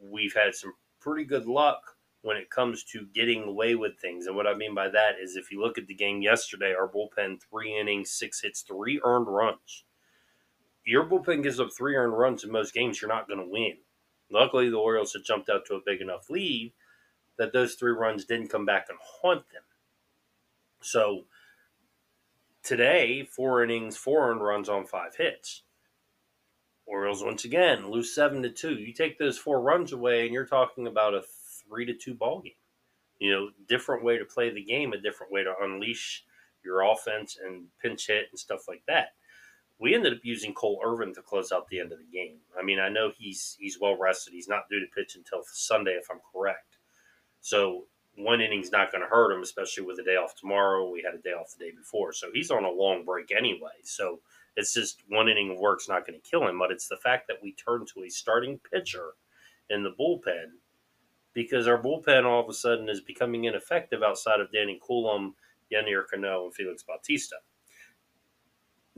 We've 0.00 0.34
had 0.34 0.54
some 0.54 0.74
pretty 1.00 1.24
good 1.24 1.46
luck 1.46 1.96
when 2.22 2.36
it 2.36 2.50
comes 2.50 2.82
to 2.82 3.06
getting 3.14 3.44
away 3.44 3.76
with 3.76 4.00
things. 4.00 4.26
And 4.26 4.34
what 4.34 4.48
I 4.48 4.54
mean 4.54 4.74
by 4.74 4.88
that 4.88 5.14
is 5.22 5.36
if 5.36 5.52
you 5.52 5.62
look 5.62 5.78
at 5.78 5.86
the 5.86 5.94
game 5.94 6.20
yesterday, 6.20 6.74
our 6.74 6.88
bullpen, 6.88 7.40
three 7.40 7.78
innings, 7.78 8.10
six 8.10 8.40
hits, 8.40 8.62
three 8.62 9.00
earned 9.04 9.28
runs. 9.28 9.84
Your 10.84 11.04
bullpen 11.04 11.44
gives 11.44 11.60
up 11.60 11.68
three 11.76 11.94
earned 11.94 12.18
runs 12.18 12.42
in 12.42 12.50
most 12.50 12.74
games, 12.74 13.00
you're 13.00 13.08
not 13.08 13.28
going 13.28 13.40
to 13.40 13.48
win. 13.48 13.74
Luckily, 14.30 14.68
the 14.68 14.76
Orioles 14.76 15.12
had 15.12 15.22
jumped 15.24 15.48
out 15.48 15.64
to 15.66 15.74
a 15.74 15.80
big 15.84 16.00
enough 16.00 16.28
lead 16.28 16.72
that 17.38 17.52
those 17.52 17.74
three 17.74 17.92
runs 17.92 18.24
didn't 18.24 18.48
come 18.48 18.66
back 18.66 18.86
and 18.88 18.98
haunt 19.00 19.44
them. 19.52 19.62
So 20.80 21.26
today, 22.66 23.22
four 23.22 23.62
innings, 23.62 23.96
four 23.96 24.30
earned 24.30 24.42
runs 24.42 24.68
on 24.68 24.84
five 24.84 25.14
hits. 25.16 25.62
Orioles 26.84 27.24
once 27.24 27.44
again 27.44 27.90
lose 27.90 28.14
seven 28.14 28.42
to 28.42 28.50
two. 28.50 28.74
You 28.74 28.92
take 28.92 29.18
those 29.18 29.38
four 29.38 29.60
runs 29.60 29.92
away, 29.92 30.24
and 30.24 30.34
you're 30.34 30.46
talking 30.46 30.86
about 30.86 31.14
a 31.14 31.22
three 31.68 31.86
to 31.86 31.94
two 31.94 32.14
ball 32.14 32.40
game. 32.40 32.52
You 33.18 33.32
know, 33.32 33.48
different 33.68 34.04
way 34.04 34.18
to 34.18 34.24
play 34.24 34.50
the 34.50 34.62
game, 34.62 34.92
a 34.92 35.00
different 35.00 35.32
way 35.32 35.42
to 35.44 35.54
unleash 35.62 36.24
your 36.64 36.82
offense 36.82 37.38
and 37.42 37.66
pinch 37.80 38.08
hit 38.08 38.26
and 38.30 38.38
stuff 38.38 38.68
like 38.68 38.82
that. 38.88 39.10
We 39.78 39.94
ended 39.94 40.14
up 40.14 40.20
using 40.22 40.52
Cole 40.52 40.80
Irvin 40.84 41.14
to 41.14 41.22
close 41.22 41.52
out 41.52 41.68
the 41.68 41.80
end 41.80 41.92
of 41.92 41.98
the 41.98 42.16
game. 42.16 42.38
I 42.58 42.64
mean, 42.64 42.80
I 42.80 42.88
know 42.88 43.12
he's 43.16 43.56
he's 43.58 43.78
well 43.80 43.96
rested. 43.96 44.32
He's 44.32 44.48
not 44.48 44.68
due 44.68 44.80
to 44.80 44.86
pitch 44.94 45.16
until 45.16 45.42
Sunday, 45.44 45.92
if 45.92 46.08
I'm 46.10 46.20
correct. 46.32 46.78
So 47.40 47.84
one 48.16 48.40
inning's 48.40 48.72
not 48.72 48.90
going 48.90 49.02
to 49.02 49.08
hurt 49.08 49.32
him, 49.32 49.42
especially 49.42 49.84
with 49.84 49.98
a 49.98 50.02
day 50.02 50.16
off 50.16 50.34
tomorrow. 50.34 50.90
We 50.90 51.02
had 51.02 51.14
a 51.14 51.22
day 51.22 51.32
off 51.32 51.54
the 51.56 51.64
day 51.64 51.72
before, 51.76 52.12
so 52.12 52.28
he's 52.32 52.50
on 52.50 52.64
a 52.64 52.70
long 52.70 53.04
break 53.04 53.30
anyway. 53.30 53.78
So 53.82 54.20
it's 54.56 54.72
just 54.72 55.02
one 55.08 55.28
inning 55.28 55.50
of 55.50 55.58
work's 55.58 55.88
not 55.88 56.06
going 56.06 56.18
to 56.20 56.30
kill 56.30 56.48
him, 56.48 56.58
but 56.58 56.70
it's 56.70 56.88
the 56.88 56.96
fact 56.96 57.28
that 57.28 57.42
we 57.42 57.52
turn 57.52 57.84
to 57.94 58.04
a 58.04 58.10
starting 58.10 58.58
pitcher 58.72 59.12
in 59.68 59.82
the 59.82 59.94
bullpen 59.98 60.52
because 61.34 61.68
our 61.68 61.80
bullpen 61.80 62.24
all 62.24 62.42
of 62.42 62.48
a 62.48 62.54
sudden 62.54 62.88
is 62.88 63.02
becoming 63.02 63.44
ineffective 63.44 64.02
outside 64.02 64.40
of 64.40 64.50
Danny 64.50 64.80
Coulombe, 64.84 65.34
Yennier 65.70 66.04
Cano, 66.10 66.44
and 66.44 66.54
Felix 66.54 66.82
Bautista. 66.82 67.36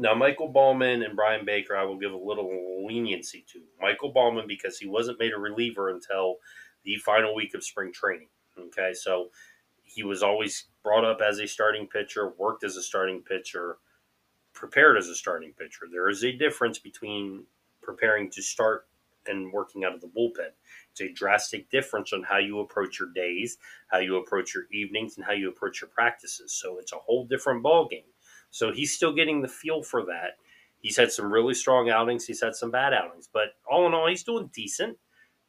Now, 0.01 0.15
Michael 0.15 0.47
Baumann 0.47 1.03
and 1.03 1.17
Bryan 1.17 1.45
Baker, 1.45 1.77
I 1.77 1.83
will 1.83 1.99
give 1.99 2.13
a 2.13 2.17
little 2.17 2.87
leniency 2.87 3.45
to. 3.53 3.61
Michael 3.81 4.13
Baumann, 4.13 4.47
because 4.47 4.79
he 4.79 4.87
wasn't 4.87 5.19
made 5.19 5.33
a 5.33 5.39
reliever 5.39 5.91
until 5.91 6.37
the 6.85 6.97
final 6.99 7.35
week 7.35 7.55
of 7.55 7.65
spring 7.65 7.93
training. 7.93 8.29
Okay, 8.59 8.93
so 8.95 9.31
he 9.85 10.03
was 10.03 10.23
always 10.23 10.67
brought 10.83 11.05
up 11.05 11.21
as 11.21 11.39
a 11.39 11.47
starting 11.47 11.87
pitcher, 11.87 12.33
worked 12.39 12.65
as 12.65 12.77
a 12.77 12.83
starting 12.83 13.23
pitcher, 13.23 13.79
prepared 14.53 14.97
as 14.97 15.09
a 15.09 15.15
starting 15.15 15.53
pitcher. 15.59 15.87
There 15.91 16.09
is 16.09 16.25
a 16.25 16.33
difference 16.33 16.79
between 16.79 17.45
preparing 17.83 18.31
to 18.31 18.43
start 18.43 18.87
and 19.27 19.53
working 19.53 19.85
out 19.85 19.95
of 19.95 20.01
the 20.01 20.09
bullpen. 20.09 20.51
It's 20.91 21.01
a 21.01 21.13
drastic 21.13 21.71
difference 21.71 22.13
on 22.13 22.23
how 22.23 22.39
you 22.39 22.61
approach 22.61 22.99
your 22.99 23.11
days, 23.15 23.59
how 23.89 23.99
you 23.99 24.17
approach 24.17 24.55
your 24.55 24.65
evenings, 24.73 25.17
and 25.17 25.25
how 25.25 25.33
you 25.33 25.49
approach 25.49 25.81
your 25.81 25.91
practices. 25.91 26.53
So 26.53 26.79
it's 26.79 26.93
a 26.93 26.97
whole 26.97 27.27
different 27.27 27.63
ball 27.63 27.87
game. 27.89 28.03
So 28.51 28.73
he's 28.73 28.93
still 28.93 29.13
getting 29.13 29.43
the 29.43 29.49
feel 29.49 29.83
for 29.83 30.05
that. 30.07 30.39
He's 30.81 30.97
had 30.97 31.13
some 31.13 31.33
really 31.33 31.55
strong 31.55 31.91
outings. 31.91 32.27
He's 32.27 32.41
had 32.41 32.55
some 32.55 32.71
bad 32.71 32.95
outings, 32.95 33.29
but 33.33 33.57
all 33.71 33.87
in 33.87 33.95
all, 33.95 34.09
he's 34.09 34.23
doing 34.23 34.51
decent. 34.55 34.97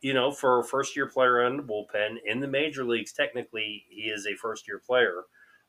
You 0.02 0.14
know, 0.14 0.32
for 0.32 0.60
a 0.60 0.64
first 0.64 0.96
year 0.96 1.08
player 1.08 1.46
in 1.46 1.58
the 1.58 1.64
bullpen 1.64 2.18
in 2.26 2.40
the 2.40 2.48
major 2.48 2.86
leagues, 2.86 3.12
technically 3.12 3.86
he 3.90 4.04
is 4.04 4.26
a 4.26 4.36
first 4.36 4.68
year 4.68 4.80
player. 4.80 5.24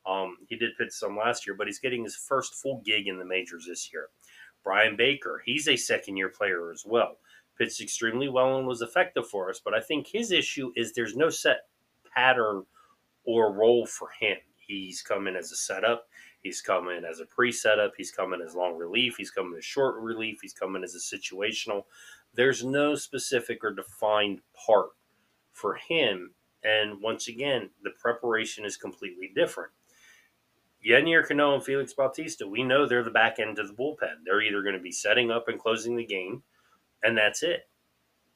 Um, 0.06 0.38
he 0.48 0.56
did 0.56 0.76
pitch 0.78 0.92
some 0.92 1.16
last 1.16 1.46
year, 1.46 1.54
but 1.56 1.66
he's 1.66 1.80
getting 1.80 2.04
his 2.04 2.16
first 2.16 2.54
full 2.54 2.80
gig 2.84 3.08
in 3.08 3.18
the 3.18 3.24
majors 3.24 3.66
this 3.66 3.92
year. 3.92 4.08
Bryan 4.62 4.96
Baker, 4.96 5.42
he's 5.44 5.68
a 5.68 5.76
second 5.76 6.16
year 6.16 6.28
player 6.28 6.70
as 6.70 6.84
well. 6.86 7.18
Pitched 7.58 7.80
extremely 7.80 8.28
well 8.28 8.58
and 8.58 8.66
was 8.66 8.82
effective 8.82 9.26
for 9.26 9.50
us, 9.50 9.60
but 9.62 9.74
I 9.74 9.80
think 9.80 10.06
his 10.06 10.32
issue 10.32 10.72
is 10.76 10.92
there's 10.92 11.16
no 11.16 11.28
set 11.28 11.62
pattern 12.14 12.64
or 13.24 13.52
role 13.52 13.86
for 13.86 14.08
him. 14.18 14.38
He's 14.56 15.02
coming 15.02 15.36
as 15.36 15.50
a 15.52 15.56
setup. 15.56 16.06
He's 16.42 16.62
coming 16.62 17.04
as 17.04 17.20
a 17.20 17.26
pre-setup. 17.26 17.92
He's 17.96 18.12
coming 18.12 18.40
as 18.40 18.54
long 18.54 18.76
relief. 18.76 19.16
He's 19.18 19.30
coming 19.30 19.58
as 19.58 19.64
short 19.64 20.00
relief. 20.00 20.38
He's 20.40 20.54
coming 20.54 20.82
as 20.84 20.94
a 20.94 21.16
situational. 21.16 21.84
There's 22.34 22.64
no 22.64 22.94
specific 22.94 23.64
or 23.64 23.72
defined 23.72 24.40
part 24.66 24.90
for 25.52 25.74
him. 25.74 26.34
And 26.62 27.00
once 27.00 27.28
again, 27.28 27.70
the 27.82 27.90
preparation 27.90 28.64
is 28.64 28.76
completely 28.76 29.30
different. 29.34 29.72
Yennier 30.86 31.26
Cano 31.26 31.54
and 31.54 31.64
Felix 31.64 31.92
Bautista, 31.92 32.46
we 32.46 32.62
know 32.62 32.86
they're 32.86 33.02
the 33.02 33.10
back 33.10 33.38
end 33.38 33.58
of 33.58 33.68
the 33.68 33.74
bullpen. 33.74 34.24
They're 34.24 34.40
either 34.40 34.62
going 34.62 34.76
to 34.76 34.80
be 34.80 34.92
setting 34.92 35.30
up 35.30 35.48
and 35.48 35.58
closing 35.58 35.96
the 35.96 36.06
game, 36.06 36.42
and 37.02 37.16
that's 37.16 37.42
it. 37.42 37.68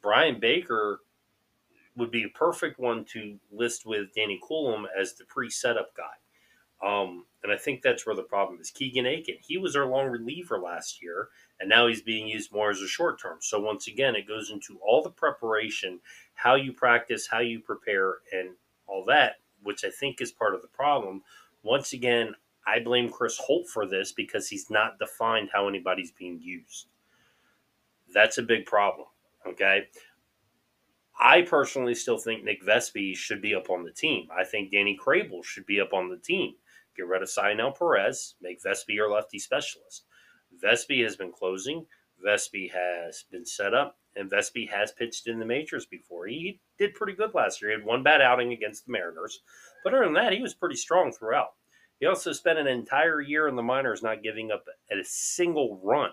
Bryan 0.03 0.39
Baker 0.39 1.01
would 1.97 2.11
be 2.11 2.25
a 2.25 2.39
perfect 2.39 2.79
one 2.79 3.05
to 3.07 3.39
list 3.51 3.87
with 3.87 4.13
Danny 4.15 4.39
Coulombe 4.47 4.87
as 4.99 5.15
the 5.15 5.25
pre-setup 5.25 5.95
guy. 5.97 6.05
Um, 6.85 7.25
and 7.43 7.53
I 7.53 7.57
think 7.57 7.83
that's 7.83 8.07
where 8.07 8.17
the 8.17 8.23
problem 8.23 8.61
is. 8.61 8.71
Keegan 8.71 9.07
Akin, 9.07 9.37
he 9.41 9.59
was 9.59 9.77
our 9.77 9.87
long 9.87 10.09
reliever 10.09 10.59
last 10.59 11.03
year, 11.03 11.29
and 11.61 11.69
now 11.69 11.87
he's 11.87 12.03
being 12.03 12.27
used 12.27 12.53
more 12.53 12.71
as 12.71 12.81
a 12.81 12.89
short 12.89 13.21
term. 13.21 13.39
So 13.41 13.61
once 13.61 13.87
again, 13.87 14.15
it 14.17 14.29
goes 14.29 14.51
into 14.51 14.79
all 14.87 15.03
the 15.03 15.11
preparation, 15.11 16.01
how 16.35 16.57
you 16.57 16.73
practice, 16.73 17.29
how 17.31 17.41
you 17.41 17.61
prepare, 17.61 18.17
and 18.33 18.51
all 18.87 19.05
that, 19.07 19.37
which 19.63 19.85
I 19.85 19.91
think 19.91 20.21
is 20.21 20.33
part 20.33 20.55
of 20.55 20.63
the 20.63 20.69
problem. 20.69 21.23
Once 21.63 21.93
again, 21.93 22.35
I 22.67 22.81
blame 22.81 23.09
Chris 23.09 23.39
Holt 23.39 23.69
for 23.69 23.87
this 23.87 24.13
because 24.13 24.49
he's 24.49 24.71
not 24.71 24.99
defined 24.99 25.51
how 25.53 25.69
anybody's 25.69 26.13
being 26.13 26.41
used. 26.41 26.89
That's 28.13 28.39
a 28.39 28.43
big 28.43 28.67
problem. 28.67 29.07
Okay. 29.47 29.89
I 31.19 31.43
personally 31.43 31.95
still 31.95 32.19
think 32.19 32.43
Nick 32.43 32.63
Vespi 32.65 33.15
should 33.17 33.41
be 33.41 33.55
up 33.55 33.71
on 33.71 33.85
the 33.85 33.93
team. 33.93 34.29
I 34.37 34.45
think 34.45 34.73
Danny 34.73 34.99
Krehbiel 34.99 35.45
should 35.45 35.67
be 35.67 35.81
up 35.81 35.93
on 35.93 36.09
the 36.09 36.17
team. 36.17 36.55
Get 36.97 37.07
rid 37.07 37.23
of 37.23 37.29
Cionel 37.29 37.73
Perez, 37.73 38.35
make 38.41 38.63
Vespi 38.63 38.95
your 38.95 39.11
lefty 39.11 39.39
specialist. 39.39 40.05
Vespi 40.63 41.03
has 41.03 41.17
been 41.17 41.33
closing. 41.33 41.87
Vespi 42.25 42.71
has 42.71 43.25
been 43.31 43.45
set 43.45 43.75
up, 43.75 43.99
and 44.15 44.31
Vespi 44.31 44.69
has 44.71 44.93
pitched 44.93 45.27
in 45.27 45.39
the 45.39 45.45
majors 45.45 45.87
before. 45.87 46.27
He 46.27 46.61
did 46.79 46.95
pretty 46.95 47.15
good 47.15 47.35
last 47.35 47.61
year. 47.61 47.73
He 47.73 47.77
had 47.77 47.87
one 47.87 48.03
bad 48.03 48.23
outing 48.23 48.53
against 48.53 48.87
the 48.87 48.93
Mariners, 48.93 49.41
but 49.83 49.93
other 49.93 50.05
than 50.05 50.15
that, 50.15 50.33
he 50.33 50.41
was 50.41 50.55
pretty 50.55 50.77
strong 50.77 51.13
throughout. 51.13 51.55
He 51.99 52.07
also 52.07 52.33
spent 52.33 52.59
an 52.59 52.67
entire 52.67 53.21
year 53.21 53.49
in 53.49 53.57
the 53.57 53.63
minors 53.63 54.03
not 54.03 54.23
giving 54.23 54.51
up 54.51 54.65
a 54.91 55.05
single 55.05 55.81
run. 55.83 56.11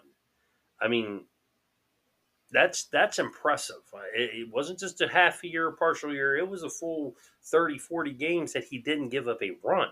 I 0.82 0.88
mean, 0.88 1.26
that's 2.52 2.86
that's 2.86 3.20
impressive. 3.20 3.78
It, 4.16 4.32
it 4.34 4.50
wasn't 4.52 4.80
just 4.80 5.02
a 5.02 5.08
half 5.08 5.44
a 5.44 5.48
year, 5.48 5.72
partial 5.72 6.14
year. 6.14 6.38
It 6.38 6.48
was 6.48 6.64
a 6.64 6.70
full 6.70 7.16
30, 7.46 7.78
40 7.78 8.14
games 8.14 8.54
that 8.54 8.66
he 8.66 8.80
didn't 8.80 9.10
give 9.10 9.28
up 9.28 9.42
a 9.42 9.58
run 9.64 9.90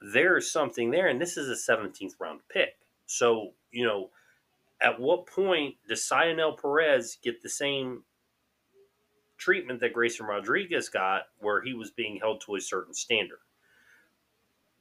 there's 0.00 0.50
something 0.50 0.90
there, 0.90 1.08
and 1.08 1.20
this 1.20 1.36
is 1.36 1.48
a 1.48 1.72
17th 1.72 2.14
round 2.18 2.40
pick. 2.48 2.78
So, 3.06 3.52
you 3.70 3.84
know, 3.84 4.10
at 4.80 4.98
what 4.98 5.26
point 5.26 5.74
does 5.88 6.04
Cionel 6.04 6.56
Perez 6.60 7.18
get 7.22 7.42
the 7.42 7.48
same 7.48 8.02
treatment 9.36 9.80
that 9.80 9.92
Grayson 9.92 10.26
Rodriguez 10.26 10.88
got, 10.88 11.22
where 11.38 11.62
he 11.62 11.74
was 11.74 11.90
being 11.90 12.16
held 12.16 12.40
to 12.42 12.56
a 12.56 12.60
certain 12.60 12.94
standard? 12.94 13.40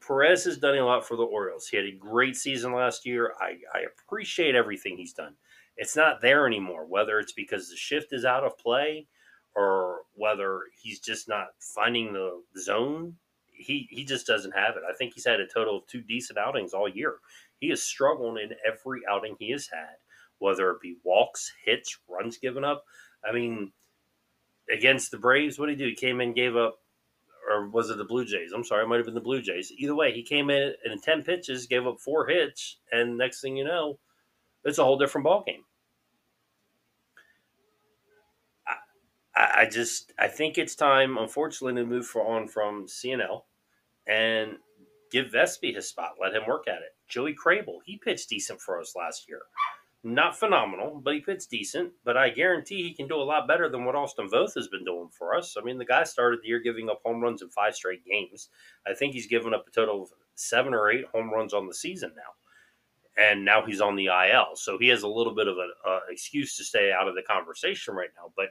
Perez 0.05 0.45
has 0.45 0.57
done 0.57 0.77
a 0.77 0.85
lot 0.85 1.05
for 1.05 1.17
the 1.17 1.23
Orioles. 1.23 1.67
He 1.67 1.77
had 1.77 1.85
a 1.85 1.91
great 1.91 2.35
season 2.35 2.73
last 2.73 3.05
year. 3.05 3.33
I, 3.39 3.57
I 3.73 3.81
appreciate 3.81 4.55
everything 4.55 4.97
he's 4.97 5.13
done. 5.13 5.35
It's 5.75 5.95
not 5.95 6.21
there 6.21 6.47
anymore, 6.47 6.85
whether 6.85 7.19
it's 7.19 7.33
because 7.33 7.69
the 7.69 7.75
shift 7.75 8.11
is 8.11 8.25
out 8.25 8.43
of 8.43 8.57
play 8.57 9.07
or 9.55 9.99
whether 10.15 10.61
he's 10.81 10.99
just 10.99 11.27
not 11.27 11.49
finding 11.59 12.13
the 12.13 12.41
zone 12.57 13.15
he 13.59 13.87
he 13.91 14.03
just 14.05 14.25
doesn't 14.25 14.55
have 14.55 14.77
it. 14.77 14.83
I 14.89 14.93
think 14.93 15.13
he's 15.13 15.25
had 15.25 15.39
a 15.39 15.47
total 15.47 15.77
of 15.77 15.87
two 15.87 16.01
decent 16.01 16.39
outings 16.39 16.73
all 16.73 16.87
year. 16.87 17.17
He 17.59 17.69
has 17.69 17.83
struggled 17.83 18.37
in 18.37 18.51
every 18.65 19.01
outing 19.09 19.35
he 19.37 19.51
has 19.51 19.67
had, 19.67 19.97
whether 20.39 20.71
it 20.71 20.81
be 20.81 20.97
walks, 21.03 21.51
hits, 21.63 21.99
runs 22.07 22.37
given 22.37 22.63
up. 22.63 22.85
I 23.27 23.33
mean, 23.33 23.73
against 24.71 25.11
the 25.11 25.17
Braves, 25.17 25.59
what 25.59 25.67
did 25.67 25.77
he 25.77 25.85
do? 25.85 25.89
He 25.89 25.95
came 25.95 26.21
in, 26.21 26.33
gave 26.33 26.55
up, 26.55 26.79
or 27.49 27.69
was 27.69 27.89
it 27.89 27.97
the 27.97 28.05
Blue 28.05 28.25
Jays? 28.25 28.53
I'm 28.53 28.63
sorry, 28.63 28.83
it 28.85 28.87
might 28.87 28.97
have 28.97 29.05
been 29.05 29.13
the 29.15 29.21
Blue 29.21 29.41
Jays. 29.41 29.71
Either 29.77 29.95
way, 29.95 30.13
he 30.13 30.23
came 30.23 30.49
in 30.49 30.73
in 30.85 31.01
ten 31.01 31.21
pitches, 31.21 31.67
gave 31.67 31.85
up 31.85 31.99
four 31.99 32.27
hits, 32.27 32.77
and 32.91 33.17
next 33.17 33.41
thing 33.41 33.57
you 33.57 33.65
know, 33.65 33.99
it's 34.63 34.77
a 34.77 34.83
whole 34.83 34.97
different 34.97 35.25
ball 35.25 35.43
game. 35.45 35.65
I, 39.35 39.61
I 39.61 39.65
just 39.65 40.13
I 40.17 40.27
think 40.29 40.57
it's 40.57 40.75
time, 40.75 41.17
unfortunately, 41.17 41.81
to 41.81 41.87
move 41.87 42.09
on 42.15 42.47
from 42.47 42.87
Cionel 42.87 43.45
and 44.09 44.57
give 45.11 45.27
Vespi 45.27 45.73
his 45.73 45.87
spot. 45.87 46.15
Let 46.19 46.33
him 46.33 46.43
work 46.47 46.67
at 46.67 46.81
it. 46.81 46.95
Joey 47.07 47.35
Krehbiel, 47.35 47.79
he 47.85 47.97
pitched 47.97 48.29
decent 48.29 48.59
for 48.59 48.79
us 48.79 48.95
last 48.95 49.27
year. 49.27 49.41
Not 50.03 50.37
phenomenal, 50.37 51.01
but 51.03 51.13
he 51.13 51.19
pitched 51.19 51.49
decent. 51.49 51.91
But 52.05 52.15
I 52.17 52.29
guarantee 52.29 52.83
he 52.83 52.93
can 52.93 53.07
do 53.07 53.15
a 53.15 53.23
lot 53.23 53.47
better 53.47 53.69
than 53.69 53.85
what 53.85 53.95
Austin 53.95 54.29
Voth 54.29 54.55
has 54.55 54.67
been 54.69 54.85
doing 54.85 55.09
for 55.17 55.35
us. 55.35 55.55
I 55.59 55.63
mean, 55.63 55.77
the 55.77 55.85
guy 55.85 56.03
started 56.03 56.39
the 56.41 56.47
year 56.47 56.59
giving 56.59 56.89
up 56.89 57.01
home 57.03 57.21
runs 57.21 57.41
in 57.41 57.49
five 57.49 57.75
straight 57.75 58.05
games. 58.05 58.49
I 58.87 58.93
think 58.93 59.13
he's 59.13 59.27
given 59.27 59.53
up 59.53 59.65
a 59.67 59.71
total 59.71 60.03
of 60.03 60.09
seven 60.35 60.73
or 60.73 60.89
eight 60.89 61.05
home 61.13 61.29
runs 61.29 61.53
on 61.53 61.67
the 61.67 61.73
season 61.73 62.13
now. 62.15 63.21
And 63.21 63.43
now 63.43 63.65
he's 63.65 63.81
on 63.81 63.97
the 63.97 64.05
IL. 64.05 64.55
So 64.55 64.77
he 64.79 64.87
has 64.87 65.03
a 65.03 65.07
little 65.07 65.35
bit 65.35 65.49
of 65.49 65.57
an 65.57 65.99
excuse 66.09 66.55
to 66.57 66.63
stay 66.63 66.93
out 66.93 67.09
of 67.09 67.15
the 67.15 67.21
conversation 67.21 67.93
right 67.93 68.09
now. 68.15 68.31
But 68.37 68.49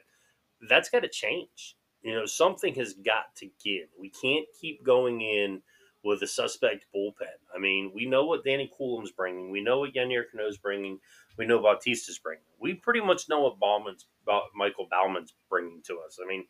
that's 0.69 0.91
got 0.91 1.01
to 1.01 1.09
change. 1.09 1.78
You 2.03 2.15
know, 2.15 2.27
something 2.27 2.75
has 2.75 2.95
got 2.95 3.35
to 3.37 3.49
give. 3.63 3.89
We 3.99 4.11
can't 4.11 4.47
keep 4.61 4.85
going 4.85 5.21
in 5.21 5.63
with 6.05 6.23
a 6.23 6.27
suspect 6.27 6.87
bullpen. 6.95 7.27
I 7.55 7.59
mean, 7.59 7.91
we 7.95 8.07
know 8.07 8.25
what 8.25 8.45
Danny 8.45 8.71
Coulombe's 8.79 9.11
bringing. 9.11 9.51
We 9.51 9.61
know 9.61 9.81
what 9.81 9.95
Yennier 9.95 10.25
Cano's 10.31 10.59
bringing. 10.59 11.01
We 11.37 11.47
know 11.47 11.61
Bautista's 11.61 12.19
bringing. 12.19 12.45
We 12.61 12.75
pretty 12.75 13.01
much 13.01 13.29
know 13.29 13.41
what 13.43 13.59
Baumann's, 13.59 14.07
Michael 14.55 14.87
Baumann's 14.91 15.35
bringing 15.51 15.83
to 15.87 15.99
us. 16.07 16.19
I 16.23 16.27
mean, 16.27 16.47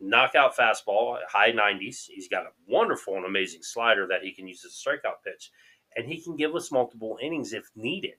knockout 0.00 0.56
fastball, 0.56 1.18
high 1.28 1.52
90s. 1.52 2.06
He's 2.08 2.28
got 2.28 2.46
a 2.46 2.52
wonderful 2.66 3.16
and 3.16 3.24
amazing 3.24 3.62
slider 3.62 4.06
that 4.08 4.22
he 4.22 4.32
can 4.32 4.48
use 4.48 4.64
as 4.64 4.72
a 4.72 4.88
strikeout 4.90 5.22
pitch. 5.24 5.50
And 5.96 6.06
he 6.06 6.20
can 6.20 6.36
give 6.36 6.54
us 6.54 6.72
multiple 6.72 7.18
innings 7.22 7.52
if 7.52 7.70
needed. 7.74 8.14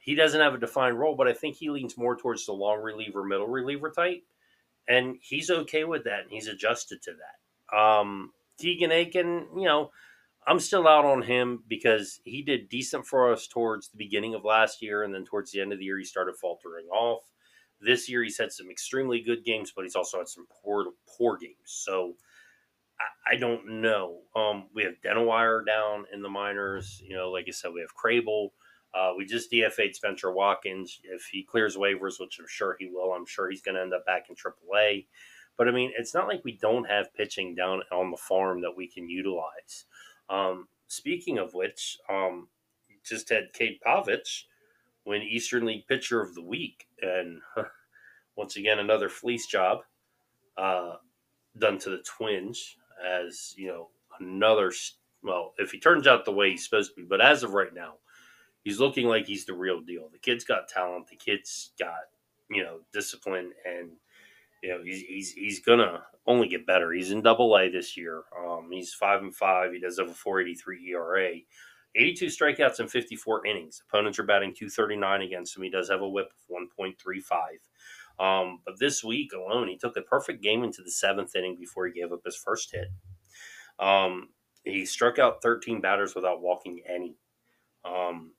He 0.00 0.14
doesn't 0.14 0.40
have 0.40 0.54
a 0.54 0.58
defined 0.58 0.98
role, 0.98 1.16
but 1.16 1.28
I 1.28 1.32
think 1.32 1.56
he 1.56 1.70
leans 1.70 1.96
more 1.96 2.16
towards 2.16 2.44
the 2.44 2.52
long 2.52 2.82
reliever, 2.82 3.24
middle 3.24 3.46
reliever 3.46 3.90
type 3.90 4.22
and 4.88 5.16
he's 5.20 5.50
okay 5.50 5.84
with 5.84 6.04
that, 6.04 6.22
and 6.22 6.30
he's 6.30 6.48
adjusted 6.48 7.02
to 7.02 7.12
that. 7.12 7.76
Um, 7.76 8.32
Keegan 8.58 8.92
Akin, 8.92 9.46
you 9.56 9.64
know, 9.64 9.90
I'm 10.46 10.60
still 10.60 10.86
out 10.86 11.04
on 11.04 11.22
him 11.22 11.62
because 11.66 12.20
he 12.24 12.42
did 12.42 12.68
decent 12.68 13.06
for 13.06 13.32
us 13.32 13.46
towards 13.46 13.88
the 13.88 13.96
beginning 13.96 14.34
of 14.34 14.44
last 14.44 14.82
year, 14.82 15.02
and 15.02 15.14
then 15.14 15.24
towards 15.24 15.50
the 15.50 15.60
end 15.60 15.72
of 15.72 15.78
the 15.78 15.84
year, 15.84 15.98
he 15.98 16.04
started 16.04 16.36
faltering 16.36 16.86
off. 16.88 17.22
This 17.80 18.08
year, 18.08 18.22
he's 18.22 18.38
had 18.38 18.52
some 18.52 18.70
extremely 18.70 19.20
good 19.20 19.44
games, 19.44 19.72
but 19.74 19.84
he's 19.84 19.96
also 19.96 20.18
had 20.18 20.28
some 20.28 20.46
poor, 20.62 20.86
poor 21.18 21.36
games. 21.36 21.54
So 21.64 22.14
I, 23.00 23.34
I 23.34 23.36
don't 23.36 23.80
know. 23.80 24.20
Um, 24.36 24.68
we 24.74 24.84
have 24.84 24.94
Denowire 25.04 25.66
down 25.66 26.04
in 26.12 26.22
the 26.22 26.28
minors. 26.28 27.02
You 27.06 27.16
know, 27.16 27.30
like 27.30 27.46
I 27.48 27.52
said, 27.52 27.72
we 27.74 27.80
have 27.80 27.94
Krehbiel. 27.96 28.50
Uh, 28.94 29.12
we 29.16 29.24
just 29.24 29.50
DFA'd 29.50 29.96
Spencer 29.96 30.32
Watkins. 30.32 31.00
If 31.04 31.26
he 31.32 31.42
clears 31.42 31.76
waivers, 31.76 32.20
which 32.20 32.38
I'm 32.38 32.46
sure 32.48 32.76
he 32.78 32.86
will, 32.86 33.12
I'm 33.12 33.26
sure 33.26 33.50
he's 33.50 33.62
going 33.62 33.74
to 33.74 33.82
end 33.82 33.94
up 33.94 34.06
back 34.06 34.26
in 34.28 34.36
AAA. 34.36 35.06
But 35.56 35.68
I 35.68 35.72
mean, 35.72 35.92
it's 35.96 36.14
not 36.14 36.28
like 36.28 36.44
we 36.44 36.52
don't 36.56 36.88
have 36.88 37.14
pitching 37.14 37.54
down 37.54 37.82
on 37.92 38.10
the 38.10 38.16
farm 38.16 38.60
that 38.62 38.76
we 38.76 38.86
can 38.86 39.08
utilize. 39.08 39.86
Um, 40.28 40.68
speaking 40.88 41.38
of 41.38 41.54
which, 41.54 41.98
um, 42.08 42.48
just 43.04 43.28
had 43.28 43.52
Cade 43.52 43.78
Povich 43.86 44.44
win 45.04 45.22
Eastern 45.22 45.66
League 45.66 45.86
Pitcher 45.86 46.20
of 46.20 46.34
the 46.34 46.42
Week, 46.42 46.86
and 47.02 47.40
once 48.36 48.56
again 48.56 48.78
another 48.78 49.08
fleece 49.08 49.46
job 49.46 49.80
uh, 50.56 50.94
done 51.58 51.78
to 51.78 51.90
the 51.90 52.02
Twins. 52.04 52.76
as 53.04 53.54
you 53.56 53.68
know 53.68 53.88
another. 54.20 54.72
Well, 55.22 55.54
if 55.58 55.70
he 55.72 55.80
turns 55.80 56.06
out 56.06 56.24
the 56.24 56.32
way 56.32 56.50
he's 56.50 56.64
supposed 56.64 56.90
to 56.94 57.00
be, 57.00 57.06
but 57.06 57.20
as 57.20 57.42
of 57.42 57.54
right 57.54 57.72
now, 57.74 57.94
he's 58.64 58.80
looking 58.80 59.06
like 59.06 59.26
he's 59.26 59.44
the 59.44 59.54
real 59.54 59.80
deal. 59.80 60.08
The 60.10 60.18
kid's 60.18 60.44
got 60.44 60.68
talent. 60.68 61.08
The 61.08 61.16
kid's 61.16 61.72
got 61.78 61.94
you 62.50 62.62
know 62.62 62.80
discipline, 62.92 63.52
and 63.64 63.90
you 64.62 64.70
know 64.70 64.82
he's 64.82 65.02
he's, 65.02 65.32
he's 65.32 65.60
gonna 65.60 66.02
only 66.26 66.48
get 66.48 66.66
better. 66.66 66.92
He's 66.92 67.12
in 67.12 67.22
Double 67.22 67.56
A 67.56 67.68
this 67.68 67.96
year. 67.96 68.22
Um, 68.36 68.68
he's 68.72 68.92
five 68.92 69.22
and 69.22 69.34
five. 69.34 69.72
He 69.72 69.80
does 69.80 69.98
have 69.98 70.08
a 70.10 70.14
four 70.14 70.40
eighty 70.40 70.54
three 70.54 70.90
ERA. 70.90 71.36
82 71.96 72.26
strikeouts 72.26 72.80
in 72.80 72.88
54 72.88 73.46
innings. 73.46 73.80
Opponents 73.88 74.18
are 74.18 74.24
batting 74.24 74.52
239 74.52 75.22
against 75.22 75.56
him. 75.56 75.62
He 75.62 75.70
does 75.70 75.88
have 75.88 76.00
a 76.00 76.08
whip 76.08 76.32
of 76.50 76.56
1.35. 76.78 77.28
Um, 78.18 78.60
but 78.64 78.78
this 78.78 79.04
week 79.04 79.32
alone, 79.32 79.68
he 79.68 79.76
took 79.76 79.96
a 79.96 80.02
perfect 80.02 80.42
game 80.42 80.64
into 80.64 80.82
the 80.82 80.90
seventh 80.90 81.34
inning 81.36 81.56
before 81.56 81.86
he 81.86 81.92
gave 81.92 82.12
up 82.12 82.24
his 82.24 82.36
first 82.36 82.72
hit. 82.72 82.88
Um, 83.78 84.30
he 84.64 84.84
struck 84.86 85.18
out 85.18 85.42
13 85.42 85.80
batters 85.80 86.14
without 86.14 86.40
walking 86.40 86.80
any. 86.88 87.16
Um, 87.84 88.32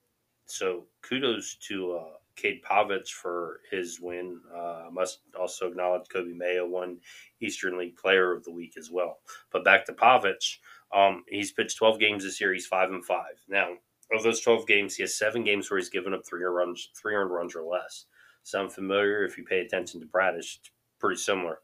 so 0.45 0.85
kudos 1.01 1.55
to 1.67 1.93
uh, 1.93 2.17
Cade 2.35 2.61
Povich 2.63 3.09
for 3.09 3.61
his 3.71 3.99
win. 3.99 4.39
Uh, 4.55 4.89
must 4.91 5.19
also 5.39 5.67
acknowledge 5.67 6.07
Coby 6.07 6.35
Mayo 6.35 6.67
won 6.67 6.99
Eastern 7.41 7.77
League 7.77 7.97
Player 7.97 8.31
of 8.31 8.43
the 8.43 8.51
Week 8.51 8.75
as 8.77 8.91
well. 8.91 9.19
But 9.51 9.63
back 9.63 9.85
to 9.85 9.93
Povich, 9.93 10.57
um, 10.93 11.23
he's 11.27 11.51
pitched 11.51 11.77
12 11.77 11.99
games 11.99 12.23
this 12.23 12.39
year. 12.39 12.53
He's 12.53 12.67
five 12.67 12.89
and 12.91 13.03
five. 13.03 13.41
Now, 13.47 13.69
of 14.13 14.23
those 14.23 14.41
12 14.41 14.67
games, 14.67 14.95
he 14.95 15.03
has 15.03 15.17
seven 15.17 15.43
games 15.43 15.69
where 15.69 15.79
he's 15.79 15.89
given 15.89 16.13
up 16.13 16.25
three 16.25 16.43
runs, 16.43 16.89
three 16.99 17.15
earned 17.15 17.31
runs 17.31 17.55
or 17.55 17.63
less. 17.63 18.05
Sound 18.43 18.71
familiar? 18.71 19.25
If 19.25 19.37
you 19.37 19.43
pay 19.43 19.61
attention 19.61 19.99
to 19.99 20.05
Bradish, 20.05 20.57
it's 20.59 20.71
pretty 20.99 21.19
similar. 21.19 21.59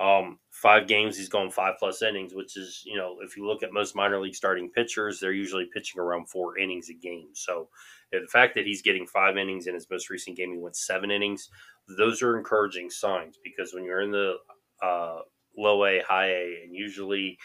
Um, 0.00 0.38
five 0.48 0.88
games, 0.88 1.18
he's 1.18 1.28
going 1.28 1.50
five 1.50 1.74
plus 1.78 2.00
innings, 2.00 2.34
which 2.34 2.56
is, 2.56 2.82
you 2.86 2.96
know, 2.96 3.18
if 3.20 3.36
you 3.36 3.46
look 3.46 3.62
at 3.62 3.72
most 3.72 3.94
minor 3.94 4.18
league 4.18 4.34
starting 4.34 4.70
pitchers, 4.70 5.20
they're 5.20 5.32
usually 5.32 5.66
pitching 5.66 6.00
around 6.00 6.30
four 6.30 6.56
innings 6.56 6.88
a 6.88 6.94
game. 6.94 7.28
So 7.34 7.68
the 8.10 8.26
fact 8.32 8.54
that 8.54 8.64
he's 8.64 8.80
getting 8.80 9.06
five 9.06 9.36
innings 9.36 9.66
in 9.66 9.74
his 9.74 9.88
most 9.90 10.08
recent 10.08 10.38
game, 10.38 10.52
he 10.52 10.58
went 10.58 10.74
seven 10.74 11.10
innings. 11.10 11.50
Those 11.98 12.22
are 12.22 12.38
encouraging 12.38 12.88
signs 12.88 13.38
because 13.44 13.74
when 13.74 13.84
you're 13.84 14.00
in 14.00 14.10
the 14.10 14.36
uh, 14.82 15.20
low 15.56 15.84
A, 15.84 16.00
high 16.00 16.30
A, 16.30 16.62
and 16.64 16.74
usually 16.74 17.38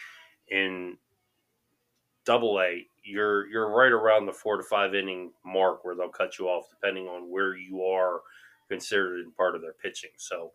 in 0.48 0.96
double 2.24 2.60
A, 2.60 2.86
you're 3.04 3.46
you're 3.48 3.70
right 3.70 3.92
around 3.92 4.26
the 4.26 4.32
four 4.32 4.56
to 4.56 4.62
five 4.62 4.94
inning 4.94 5.30
mark 5.44 5.84
where 5.84 5.94
they'll 5.94 6.08
cut 6.08 6.38
you 6.38 6.46
off 6.46 6.64
depending 6.70 7.06
on 7.06 7.30
where 7.30 7.54
you 7.54 7.84
are 7.84 8.20
considered 8.68 9.20
in 9.20 9.30
part 9.32 9.54
of 9.54 9.60
their 9.60 9.74
pitching. 9.74 10.10
So 10.16 10.52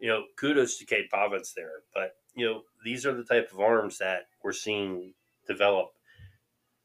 you 0.00 0.08
know, 0.08 0.24
kudos 0.36 0.78
to 0.78 0.86
Cade 0.86 1.10
Povich 1.12 1.54
there. 1.54 1.82
But, 1.94 2.16
you 2.34 2.46
know, 2.46 2.62
these 2.84 3.06
are 3.06 3.14
the 3.14 3.24
type 3.24 3.50
of 3.52 3.60
arms 3.60 3.98
that 3.98 4.22
we're 4.42 4.52
seeing 4.52 5.12
develop, 5.46 5.90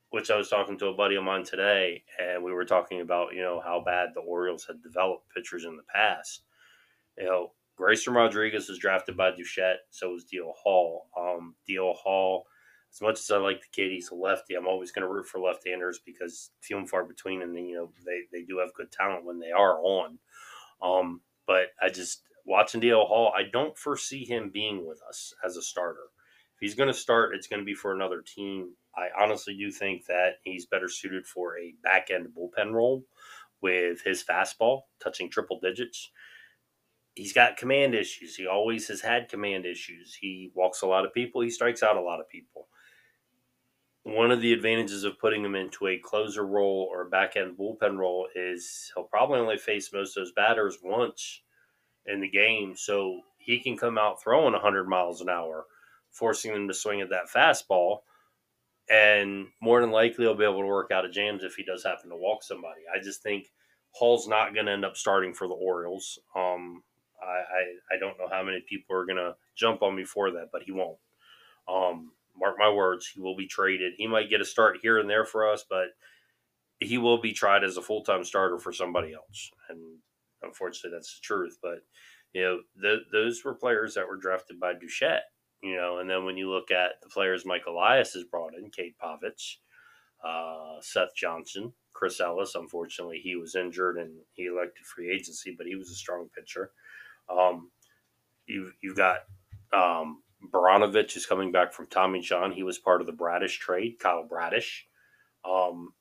which 0.09 0.29
I 0.29 0.37
was 0.37 0.49
talking 0.49 0.77
to 0.79 0.87
a 0.87 0.93
buddy 0.93 1.15
of 1.15 1.23
mine 1.23 1.45
today, 1.45 2.03
and 2.19 2.43
we 2.43 2.51
were 2.51 2.65
talking 2.65 3.01
about, 3.01 3.33
you 3.33 3.41
know, 3.41 3.61
how 3.63 3.81
bad 3.83 4.09
the 4.13 4.21
Orioles 4.21 4.65
had 4.65 4.83
developed 4.83 5.33
pitchers 5.33 5.65
in 5.65 5.77
the 5.77 5.83
past. 5.93 6.43
You 7.17 7.25
know, 7.25 7.51
Grayson 7.77 8.13
Rodriguez 8.13 8.67
was 8.67 8.77
drafted 8.77 9.15
by 9.15 9.31
Duquette, 9.31 9.77
so 9.89 10.11
was 10.11 10.25
DL 10.25 10.53
Hall. 10.53 11.07
Um, 11.17 11.55
DL 11.69 11.95
Hall, 11.95 12.45
as 12.91 13.01
much 13.01 13.19
as 13.19 13.31
I 13.31 13.37
like 13.37 13.61
the 13.61 13.67
kid, 13.71 13.91
he's 13.91 14.09
a 14.09 14.15
lefty. 14.15 14.55
I'm 14.55 14.67
always 14.67 14.91
going 14.91 15.05
to 15.07 15.13
root 15.13 15.27
for 15.27 15.39
left-handers 15.39 15.99
because 16.05 16.51
few 16.61 16.77
and 16.77 16.89
far 16.89 17.05
between, 17.05 17.41
and 17.41 17.55
you 17.55 17.75
know 17.75 17.91
they, 18.05 18.21
they 18.31 18.43
do 18.45 18.59
have 18.59 18.73
good 18.73 18.91
talent 18.91 19.25
when 19.25 19.39
they 19.39 19.51
are 19.51 19.79
on. 19.79 20.19
Um, 20.81 21.21
but 21.47 21.67
I 21.81 21.89
just 21.89 22.23
DL 22.47 23.07
Hall, 23.07 23.33
I 23.35 23.43
don't 23.51 23.77
foresee 23.77 24.25
him 24.25 24.49
being 24.53 24.85
with 24.85 25.01
us 25.07 25.33
as 25.43 25.57
a 25.57 25.61
starter. 25.61 26.09
If 26.55 26.59
he's 26.61 26.75
going 26.75 26.87
to 26.87 26.93
start, 26.93 27.35
it's 27.35 27.47
going 27.47 27.59
to 27.59 27.65
be 27.65 27.73
for 27.73 27.93
another 27.93 28.21
team. 28.21 28.73
I 28.95 29.07
honestly 29.21 29.57
do 29.57 29.71
think 29.71 30.05
that 30.05 30.35
he's 30.43 30.65
better 30.65 30.87
suited 30.87 31.25
for 31.25 31.57
a 31.57 31.73
back 31.83 32.09
end 32.11 32.27
bullpen 32.37 32.71
role 32.71 33.03
with 33.61 34.01
his 34.03 34.23
fastball 34.23 34.81
touching 35.03 35.29
triple 35.29 35.59
digits. 35.59 36.11
He's 37.15 37.33
got 37.33 37.57
command 37.57 37.95
issues. 37.95 38.35
He 38.35 38.47
always 38.47 38.87
has 38.87 39.01
had 39.01 39.29
command 39.29 39.65
issues. 39.65 40.15
He 40.19 40.51
walks 40.53 40.81
a 40.81 40.87
lot 40.87 41.05
of 41.05 41.13
people, 41.13 41.41
he 41.41 41.49
strikes 41.49 41.83
out 41.83 41.97
a 41.97 42.01
lot 42.01 42.19
of 42.19 42.29
people. 42.29 42.67
One 44.03 44.29
of 44.29 44.39
the 44.39 44.53
advantages 44.53 45.03
of 45.03 45.17
putting 45.17 45.43
him 45.43 45.55
into 45.55 45.87
a 45.87 45.97
closer 45.97 46.45
role 46.45 46.87
or 46.91 47.01
a 47.01 47.09
back 47.09 47.35
end 47.35 47.57
bullpen 47.57 47.97
role 47.97 48.27
is 48.35 48.91
he'll 48.93 49.05
probably 49.05 49.39
only 49.39 49.57
face 49.57 49.91
most 49.91 50.15
of 50.15 50.21
those 50.21 50.31
batters 50.33 50.77
once 50.83 51.41
in 52.07 52.21
the 52.21 52.29
game, 52.29 52.75
so 52.75 53.21
he 53.37 53.59
can 53.59 53.77
come 53.77 53.97
out 53.97 54.21
throwing 54.21 54.53
100 54.53 54.87
miles 54.87 55.21
an 55.21 55.29
hour, 55.29 55.65
forcing 56.11 56.53
them 56.53 56.67
to 56.67 56.73
swing 56.73 57.01
at 57.01 57.09
that 57.09 57.29
fastball. 57.33 57.99
And 58.89 59.47
more 59.61 59.81
than 59.81 59.91
likely, 59.91 60.25
he'll 60.25 60.35
be 60.35 60.43
able 60.43 60.61
to 60.61 60.67
work 60.67 60.91
out 60.91 61.05
of 61.05 61.11
jams 61.11 61.43
if 61.43 61.55
he 61.55 61.63
does 61.63 61.83
happen 61.83 62.09
to 62.09 62.15
walk 62.15 62.43
somebody. 62.43 62.81
I 62.93 63.01
just 63.01 63.23
think 63.23 63.47
Hall's 63.91 64.27
not 64.27 64.53
going 64.53 64.65
to 64.67 64.71
end 64.71 64.85
up 64.85 64.97
starting 64.97 65.33
for 65.33 65.47
the 65.47 65.53
Orioles. 65.53 66.19
Um, 66.35 66.83
I, 67.21 67.25
I, 67.25 67.95
I, 67.95 67.99
don't 67.99 68.19
know 68.19 68.27
how 68.29 68.43
many 68.43 68.63
people 68.67 68.95
are 68.95 69.05
going 69.05 69.17
to 69.17 69.35
jump 69.55 69.81
on 69.81 69.95
me 69.95 70.03
for 70.03 70.31
that, 70.31 70.49
but 70.51 70.63
he 70.63 70.71
won't. 70.71 70.97
Um, 71.67 72.11
mark 72.37 72.57
my 72.59 72.69
words, 72.69 73.07
he 73.07 73.21
will 73.21 73.35
be 73.35 73.47
traded. 73.47 73.93
He 73.97 74.05
might 74.05 74.29
get 74.29 74.41
a 74.41 74.45
start 74.45 74.79
here 74.81 74.99
and 74.99 75.09
there 75.09 75.25
for 75.25 75.49
us, 75.49 75.65
but 75.67 75.87
he 76.79 76.97
will 76.97 77.19
be 77.19 77.31
tried 77.31 77.63
as 77.63 77.77
a 77.77 77.81
full 77.81 78.03
time 78.03 78.23
starter 78.23 78.59
for 78.59 78.73
somebody 78.73 79.13
else. 79.13 79.49
And 79.69 79.79
Unfortunately, 80.45 80.95
that's 80.95 81.15
the 81.15 81.21
truth. 81.23 81.57
But 81.61 81.79
you 82.33 82.41
know, 82.43 82.59
th- 82.81 83.07
those 83.11 83.43
were 83.43 83.55
players 83.55 83.95
that 83.95 84.07
were 84.07 84.17
drafted 84.17 84.59
by 84.59 84.73
Duquette. 84.73 85.21
You 85.63 85.75
know, 85.75 85.99
and 85.99 86.09
then 86.09 86.25
when 86.25 86.37
you 86.37 86.51
look 86.51 86.69
at 86.69 87.01
the 87.01 87.09
players 87.09 87.45
Mike 87.45 87.65
Elias 87.67 88.13
has 88.13 88.23
brought 88.23 88.53
in, 88.55 88.69
Cade 88.69 88.93
Povich, 89.01 89.55
uh, 90.23 90.79
Seth 90.81 91.15
Johnson, 91.15 91.73
Chris 91.93 92.19
Ellis. 92.19 92.55
Unfortunately, 92.55 93.19
he 93.23 93.35
was 93.35 93.55
injured 93.55 93.97
and 93.97 94.11
he 94.33 94.45
elected 94.45 94.85
free 94.85 95.11
agency, 95.11 95.55
but 95.57 95.65
he 95.65 95.75
was 95.75 95.89
a 95.89 95.95
strong 95.95 96.29
pitcher. 96.37 96.71
Um, 97.29 97.71
you've 98.45 98.73
you've 98.81 98.97
got 98.97 99.19
um, 99.73 100.21
Brnovich 100.51 101.15
is 101.17 101.25
coming 101.25 101.51
back 101.51 101.73
from 101.73 101.87
Tommy 101.87 102.19
John. 102.19 102.51
He 102.51 102.63
was 102.63 102.77
part 102.77 103.01
of 103.01 103.07
the 103.07 103.13
Bradish 103.13 103.57
trade, 103.57 103.97
Kyle 103.99 104.27
Bradish. 104.27 104.87
Um, 105.43 105.93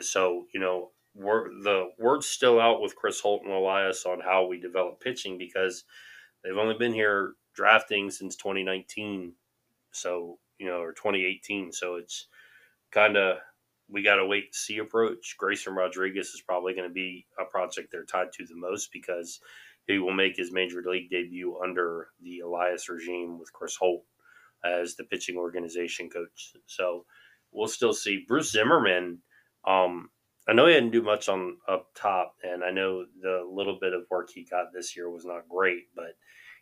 so 0.00 0.46
you 0.52 0.60
know, 0.60 0.90
the 1.14 1.90
word's 1.98 2.26
still 2.26 2.60
out 2.60 2.80
with 2.80 2.96
Chris 2.96 3.20
Holt 3.20 3.42
and 3.44 3.52
Elias 3.52 4.06
on 4.06 4.20
how 4.20 4.46
we 4.46 4.60
develop 4.60 5.00
pitching 5.00 5.38
because 5.38 5.84
they've 6.42 6.56
only 6.56 6.76
been 6.76 6.92
here 6.92 7.34
drafting 7.54 8.10
since 8.10 8.36
2019, 8.36 9.32
so 9.92 10.38
you 10.58 10.66
know, 10.66 10.80
or 10.80 10.92
2018. 10.92 11.72
So 11.72 11.96
it's 11.96 12.28
kind 12.92 13.16
of 13.16 13.38
we 13.90 14.02
got 14.02 14.16
to 14.16 14.26
wait 14.26 14.44
and 14.44 14.54
see 14.54 14.78
approach. 14.78 15.36
Grayson 15.38 15.74
Rodriguez 15.74 16.28
is 16.28 16.42
probably 16.42 16.74
going 16.74 16.88
to 16.88 16.94
be 16.94 17.26
a 17.40 17.44
project 17.44 17.88
they're 17.90 18.04
tied 18.04 18.32
to 18.34 18.46
the 18.46 18.56
most 18.56 18.92
because 18.92 19.40
he 19.86 19.98
will 19.98 20.12
make 20.12 20.36
his 20.36 20.52
major 20.52 20.82
league 20.86 21.10
debut 21.10 21.58
under 21.62 22.08
the 22.22 22.40
Elias 22.40 22.88
regime 22.88 23.38
with 23.38 23.52
Chris 23.52 23.76
Holt 23.76 24.04
as 24.64 24.94
the 24.96 25.04
pitching 25.04 25.36
organization 25.36 26.10
coach. 26.10 26.52
So 26.66 27.06
we'll 27.52 27.68
still 27.68 27.94
see. 27.94 28.24
Bruce 28.28 28.52
Zimmermann. 28.52 29.18
um, 29.66 30.10
I 30.48 30.54
know 30.54 30.66
he 30.66 30.72
didn't 30.72 30.92
do 30.92 31.02
much 31.02 31.28
on 31.28 31.58
up 31.68 31.88
top, 31.94 32.36
and 32.42 32.64
I 32.64 32.70
know 32.70 33.04
the 33.20 33.46
little 33.50 33.78
bit 33.78 33.92
of 33.92 34.06
work 34.10 34.30
he 34.30 34.44
got 34.44 34.72
this 34.72 34.96
year 34.96 35.10
was 35.10 35.26
not 35.26 35.48
great, 35.48 35.88
but 35.94 36.16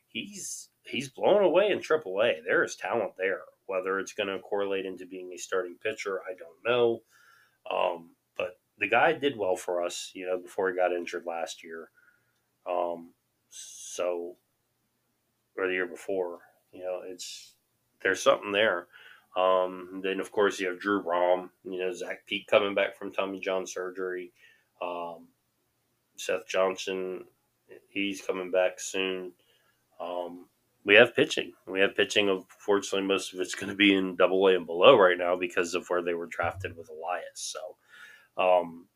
he's 0.08 0.70
he's 0.82 1.08
blown 1.08 1.42
away 1.44 1.70
in 1.70 1.78
AAA. 1.78 2.44
There 2.44 2.64
is 2.64 2.74
talent 2.74 3.12
there. 3.16 3.42
Whether 3.66 3.98
it's 4.00 4.12
going 4.12 4.28
to 4.28 4.38
correlate 4.40 4.86
into 4.86 5.06
being 5.06 5.32
a 5.32 5.38
starting 5.38 5.76
pitcher, 5.82 6.20
I 6.28 6.34
don't 6.34 6.64
know. 6.64 7.02
Um, 7.70 8.10
but 8.36 8.58
the 8.78 8.88
guy 8.88 9.12
did 9.12 9.36
well 9.36 9.56
for 9.56 9.84
us, 9.84 10.12
you 10.14 10.26
know, 10.26 10.38
before 10.38 10.68
he 10.70 10.76
got 10.76 10.92
injured 10.92 11.24
last 11.26 11.64
year. 11.64 11.90
Um, 12.68 13.12
so, 13.50 14.36
or 15.56 15.66
the 15.66 15.72
year 15.72 15.86
before, 15.86 16.40
you 16.72 16.80
know, 16.80 17.02
it's 17.04 17.54
there's 18.02 18.22
something 18.22 18.52
there. 18.52 18.88
Um, 19.36 20.00
then 20.02 20.18
of 20.20 20.32
course 20.32 20.58
you 20.58 20.68
have 20.68 20.80
Drew 20.80 20.98
Rom, 21.00 21.50
you 21.64 21.78
know 21.78 21.92
Zach 21.92 22.26
Peek 22.26 22.46
coming 22.46 22.74
back 22.74 22.96
from 22.96 23.12
Tommy 23.12 23.38
John 23.38 23.66
surgery. 23.66 24.32
Um, 24.80 25.28
Seth 26.16 26.48
Johnson, 26.48 27.24
he's 27.88 28.22
coming 28.22 28.50
back 28.50 28.80
soon. 28.80 29.32
Um, 30.00 30.46
we 30.84 30.94
have 30.94 31.16
pitching. 31.16 31.52
We 31.66 31.80
have 31.80 31.96
pitching. 31.96 32.28
Unfortunately, 32.30 33.06
most 33.06 33.34
of 33.34 33.40
it's 33.40 33.54
going 33.54 33.70
to 33.70 33.76
be 33.76 33.94
in 33.94 34.16
Double 34.16 34.46
A 34.46 34.56
and 34.56 34.66
below 34.66 34.96
right 34.96 35.18
now 35.18 35.36
because 35.36 35.74
of 35.74 35.86
where 35.88 36.02
they 36.02 36.14
were 36.14 36.26
drafted 36.26 36.76
with 36.76 36.88
Elias. 36.88 37.54
So 38.36 38.42
um, 38.42 38.86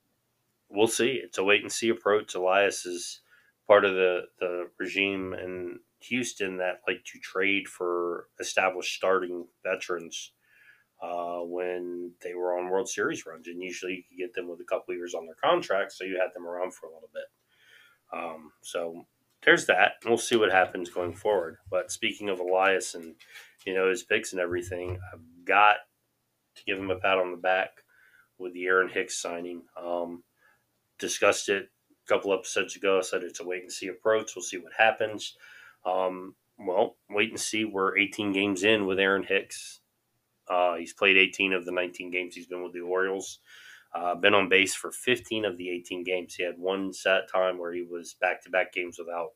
we'll 0.70 0.87
see. 0.87 1.20
It's 1.22 1.38
a 1.38 1.44
wait 1.44 1.62
and 1.62 1.72
see 1.72 1.88
approach. 1.88 2.35
Elias 2.35 2.87
is 2.87 3.20
part 3.66 3.85
of 3.85 3.94
the 3.94 4.22
the 4.38 4.68
regime 4.79 5.33
and 5.33 5.81
Houston 6.02 6.56
that 6.58 6.80
like 6.86 7.04
to 7.04 7.18
trade 7.18 7.68
for 7.68 8.26
established 8.38 8.94
starting 8.94 9.46
veterans 9.64 10.32
uh, 11.02 11.38
when 11.40 12.12
they 12.22 12.34
were 12.34 12.58
on 12.58 12.68
World 12.68 12.88
Series 12.88 13.24
runs, 13.26 13.48
and 13.48 13.62
usually 13.62 13.94
you 13.94 14.02
could 14.02 14.18
get 14.18 14.34
them 14.34 14.48
with 14.48 14.60
a 14.60 14.64
couple 14.64 14.94
years 14.94 15.14
on 15.14 15.26
their 15.26 15.36
contract, 15.42 15.92
so 15.92 16.04
you 16.04 16.18
had 16.20 16.34
them 16.34 16.46
around 16.46 16.74
for 16.74 16.86
a 16.86 16.92
little 16.92 17.10
bit. 17.12 17.24
Um, 18.12 18.52
so 18.62 19.06
there's 19.42 19.66
that. 19.66 19.92
We'll 20.04 20.18
see 20.18 20.36
what 20.36 20.52
happens 20.52 20.90
going 20.90 21.14
forward. 21.14 21.56
But 21.70 21.90
speaking 21.90 22.28
of 22.28 22.40
Elias 22.40 22.94
and 22.94 23.14
you 23.64 23.74
know 23.74 23.88
his 23.88 24.02
picks 24.02 24.32
and 24.32 24.40
everything, 24.40 24.98
I've 25.12 25.44
got 25.44 25.76
to 26.56 26.64
give 26.64 26.78
him 26.78 26.90
a 26.90 26.96
pat 26.96 27.18
on 27.18 27.30
the 27.30 27.36
back 27.36 27.70
with 28.38 28.52
the 28.52 28.66
Aaron 28.66 28.88
Hicks 28.88 29.20
signing. 29.20 29.62
Um, 29.82 30.22
discussed 30.98 31.48
it 31.48 31.68
a 32.06 32.08
couple 32.08 32.32
episodes 32.32 32.76
ago. 32.76 32.98
I 32.98 33.02
said 33.02 33.22
it's 33.22 33.40
a 33.40 33.44
wait 33.44 33.62
and 33.62 33.72
see 33.72 33.88
approach. 33.88 34.32
We'll 34.36 34.42
see 34.42 34.58
what 34.58 34.72
happens. 34.76 35.34
Um, 35.85 36.35
well, 36.59 36.97
wait 37.09 37.31
and 37.31 37.40
see. 37.40 37.64
We're 37.64 37.97
18 37.97 38.33
games 38.33 38.62
in 38.62 38.87
with 38.87 38.99
Aaron 38.99 39.25
Hicks. 39.25 39.81
Uh, 40.49 40.77
he's 40.77 40.93
played 40.93 41.16
18 41.16 41.53
of 41.53 41.64
the 41.64 41.73
19 41.73 42.11
games 42.11 42.35
he's 42.35 42.47
been 42.47 42.62
with 42.62 42.73
the 42.73 42.81
Orioles. 42.81 43.38
Uh, 43.95 44.14
been 44.14 44.35
on 44.35 44.49
base 44.49 44.75
for 44.75 44.93
15 44.93 45.45
of 45.45 45.57
the 45.57 45.71
18 45.71 46.05
games. 46.05 46.35
He 46.35 46.45
had 46.45 46.59
one 46.59 46.93
set 46.93 47.31
time 47.33 47.59
where 47.59 47.73
he 47.73 47.83
was 47.83 48.14
back 48.21 48.43
to 48.43 48.51
back 48.51 48.73
games 48.73 48.99
without 48.99 49.31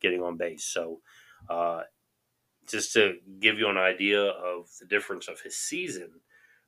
getting 0.00 0.22
on 0.22 0.36
base. 0.36 0.64
So, 0.64 1.00
uh, 1.48 1.82
just 2.66 2.92
to 2.94 3.14
give 3.40 3.58
you 3.58 3.68
an 3.68 3.76
idea 3.76 4.22
of 4.22 4.68
the 4.80 4.86
difference 4.86 5.28
of 5.28 5.40
his 5.40 5.56
season, 5.56 6.10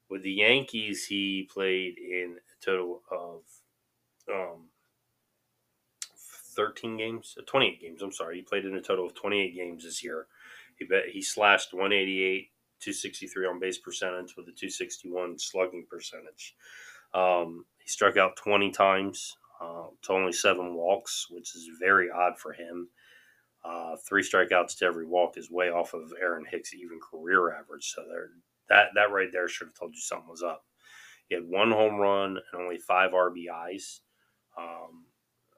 with 0.08 0.22
the 0.22 0.32
Yankees, 0.32 1.06
he 1.06 1.48
played 1.52 1.98
in 1.98 2.36
a 2.38 2.64
total 2.64 3.02
of 3.10 3.40
um, 4.32 4.68
13 6.56 6.96
games, 6.96 7.36
uh, 7.38 7.42
28 7.46 7.80
games. 7.80 8.02
I'm 8.02 8.12
sorry. 8.12 8.36
He 8.36 8.42
played 8.42 8.64
in 8.64 8.74
a 8.74 8.82
total 8.82 9.06
of 9.06 9.14
28 9.14 9.54
games 9.54 9.84
this 9.84 10.02
year. 10.02 10.26
He 10.76 10.84
bet 10.84 11.08
he 11.10 11.22
slashed 11.22 11.72
188, 11.72 12.50
263 12.80 13.46
on 13.46 13.60
base 13.60 13.78
percentage 13.78 14.36
with 14.36 14.46
a 14.48 14.52
261 14.52 15.38
slugging 15.38 15.86
percentage. 15.88 16.54
Um, 17.14 17.64
he 17.78 17.88
struck 17.88 18.16
out 18.16 18.36
20 18.36 18.70
times 18.70 19.36
uh, 19.60 19.86
to 20.02 20.12
only 20.12 20.32
seven 20.32 20.74
walks, 20.74 21.28
which 21.30 21.54
is 21.54 21.68
very 21.80 22.10
odd 22.10 22.38
for 22.38 22.52
him. 22.52 22.88
Uh, 23.64 23.96
three 24.08 24.22
strikeouts 24.22 24.78
to 24.78 24.84
every 24.84 25.06
walk 25.06 25.36
is 25.36 25.50
way 25.50 25.70
off 25.70 25.94
of 25.94 26.12
Aaron 26.20 26.44
Hicks' 26.48 26.74
even 26.74 27.00
career 27.00 27.52
average. 27.52 27.92
So 27.94 28.02
there, 28.08 28.28
that 28.68 28.88
that 28.94 29.10
right 29.10 29.28
there 29.32 29.48
should 29.48 29.68
have 29.68 29.74
told 29.74 29.94
you 29.94 30.00
something 30.00 30.28
was 30.28 30.42
up. 30.42 30.64
He 31.28 31.34
had 31.34 31.48
one 31.48 31.72
home 31.72 31.96
run 31.96 32.38
and 32.52 32.62
only 32.62 32.78
five 32.78 33.10
RBIs. 33.10 34.00
Um, 34.56 35.06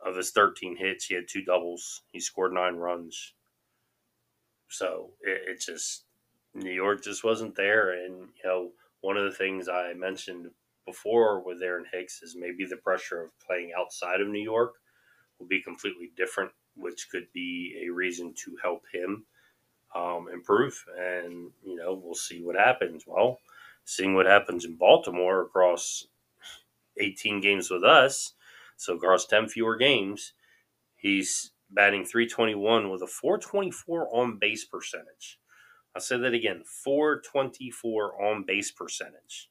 of 0.04 0.16
his 0.16 0.30
13 0.30 0.76
hits, 0.76 1.06
he 1.06 1.14
had 1.14 1.28
two 1.28 1.42
doubles. 1.42 2.02
He 2.12 2.20
scored 2.20 2.52
nine 2.52 2.76
runs. 2.76 3.34
So 4.68 5.10
it, 5.22 5.42
it 5.48 5.60
just 5.60 6.04
New 6.54 6.72
York 6.72 7.02
just 7.02 7.24
wasn't 7.24 7.56
there, 7.56 7.90
and 8.04 8.14
you 8.14 8.44
know 8.44 8.70
one 9.00 9.16
of 9.16 9.24
the 9.24 9.36
things 9.36 9.68
I 9.68 9.92
mentioned 9.94 10.50
before 10.86 11.40
with 11.44 11.62
Aaron 11.62 11.84
Hicks 11.92 12.22
is 12.22 12.36
maybe 12.36 12.64
the 12.64 12.76
pressure 12.76 13.22
of 13.22 13.30
playing 13.46 13.72
outside 13.78 14.20
of 14.20 14.28
New 14.28 14.42
York 14.42 14.74
will 15.38 15.46
be 15.46 15.62
completely 15.62 16.10
different, 16.16 16.50
which 16.76 17.08
could 17.10 17.26
be 17.32 17.84
a 17.86 17.92
reason 17.92 18.34
to 18.44 18.56
help 18.62 18.82
him 18.92 19.24
um, 19.94 20.28
improve. 20.32 20.82
And, 20.98 21.50
you 21.64 21.76
know, 21.76 22.00
we'll 22.02 22.14
see 22.14 22.42
what 22.42 22.56
happens. 22.56 23.04
Well, 23.06 23.38
seeing 23.84 24.14
what 24.14 24.26
happens 24.26 24.64
in 24.64 24.76
Baltimore 24.76 25.42
across 25.42 26.06
18 26.98 27.40
games 27.40 27.70
with 27.70 27.84
us, 27.84 28.34
so 28.78 28.94
across 28.94 29.26
10 29.26 29.48
fewer 29.48 29.76
games, 29.76 30.32
he's 30.96 31.50
batting 31.68 32.04
321 32.04 32.90
with 32.90 33.02
a 33.02 33.06
424 33.06 34.08
on 34.16 34.38
base 34.38 34.64
percentage. 34.64 35.38
I'll 35.94 36.00
say 36.00 36.16
that 36.16 36.32
again 36.32 36.62
424 36.84 38.24
on 38.24 38.44
base 38.46 38.70
percentage 38.70 39.50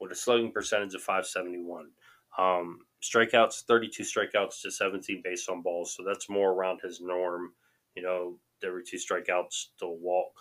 with 0.00 0.10
a 0.10 0.14
slugging 0.14 0.52
percentage 0.52 0.94
of 0.94 1.02
571. 1.02 1.90
Um, 2.38 2.78
strikeouts, 3.02 3.64
32 3.64 4.02
strikeouts 4.04 4.62
to 4.62 4.70
17 4.70 5.20
based 5.22 5.50
on 5.50 5.60
balls. 5.60 5.94
So 5.94 6.02
that's 6.02 6.30
more 6.30 6.52
around 6.52 6.80
his 6.82 7.02
norm. 7.02 7.52
You 7.94 8.02
know, 8.02 8.38
every 8.64 8.84
two 8.84 8.96
strikeouts 8.96 9.66
to 9.80 9.86
walk. 9.86 10.32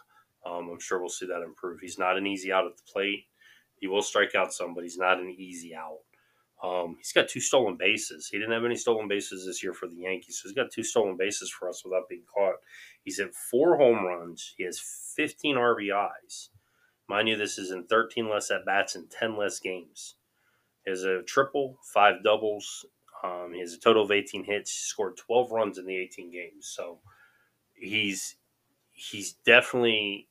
Um, 0.46 0.70
I'm 0.72 0.80
sure 0.80 1.00
we'll 1.00 1.10
see 1.10 1.28
that 1.28 1.44
improve. 1.44 1.82
He's 1.82 2.00
not 2.00 2.17
an 2.17 2.26
easy 2.26 2.52
out 2.52 2.65
at 2.65 2.78
the 2.78 2.91
plate. 2.91 3.26
He 3.76 3.88
will 3.88 4.02
strike 4.02 4.36
out 4.36 4.54
some, 4.54 4.74
but 4.74 4.84
he's 4.84 4.98
not 4.98 5.20
an 5.20 5.30
easy 5.30 5.76
out. 5.76 6.00
Um, 6.63 6.95
he's 6.97 7.12
got 7.12 7.28
two 7.28 7.39
stolen 7.39 7.76
bases. 7.76 8.30
He 8.32 8.38
didn't 8.38 8.54
have 8.54 8.65
any 8.65 8.76
stolen 8.76 9.08
bases 9.08 9.45
this 9.45 9.63
year 9.63 9.74
for 9.74 9.88
the 9.88 9.95
Yankees, 9.95 10.39
so 10.39 10.47
he's 10.47 10.56
got 10.56 10.71
two 10.71 10.84
stolen 10.84 11.17
bases 11.17 11.50
for 11.50 11.67
us 11.67 11.84
without 11.84 12.08
being 12.08 12.24
caught. 12.32 12.56
He's 13.04 13.17
hit 13.17 13.34
four 13.34 13.78
home 13.78 14.06
runs. 14.06 14.54
He 14.58 14.63
has 14.63 14.80
15 14.80 15.56
RBIs. 15.56 16.50
Mind 17.08 17.30
you, 17.30 17.36
this 17.36 17.58
is 17.58 17.71
in 17.71 17.86
13 17.86 18.30
less 18.30 18.52
at 18.52 18.65
bats 18.65 18.95
and 18.95 19.10
10 19.10 19.36
less 19.38 19.60
games. 19.60 20.15
He 20.86 20.91
has 20.91 21.04
a 21.04 21.24
triple, 21.24 21.78
five 21.84 22.24
doubles. 22.24 22.86
Um, 23.24 23.52
he 23.54 23.60
has 23.60 23.74
a 23.74 23.80
total 23.80 24.04
of 24.04 24.12
18 24.12 24.43
hits. 24.45 24.71
He 24.71 24.84
scored 24.84 25.17
12 25.17 25.52
runs 25.52 25.78
in 25.78 25.86
the 25.86 25.97
18 25.97 26.32
games. 26.32 26.67
So 26.67 27.00
he's 27.74 28.36
he's 28.91 29.34
definitely 29.45 30.28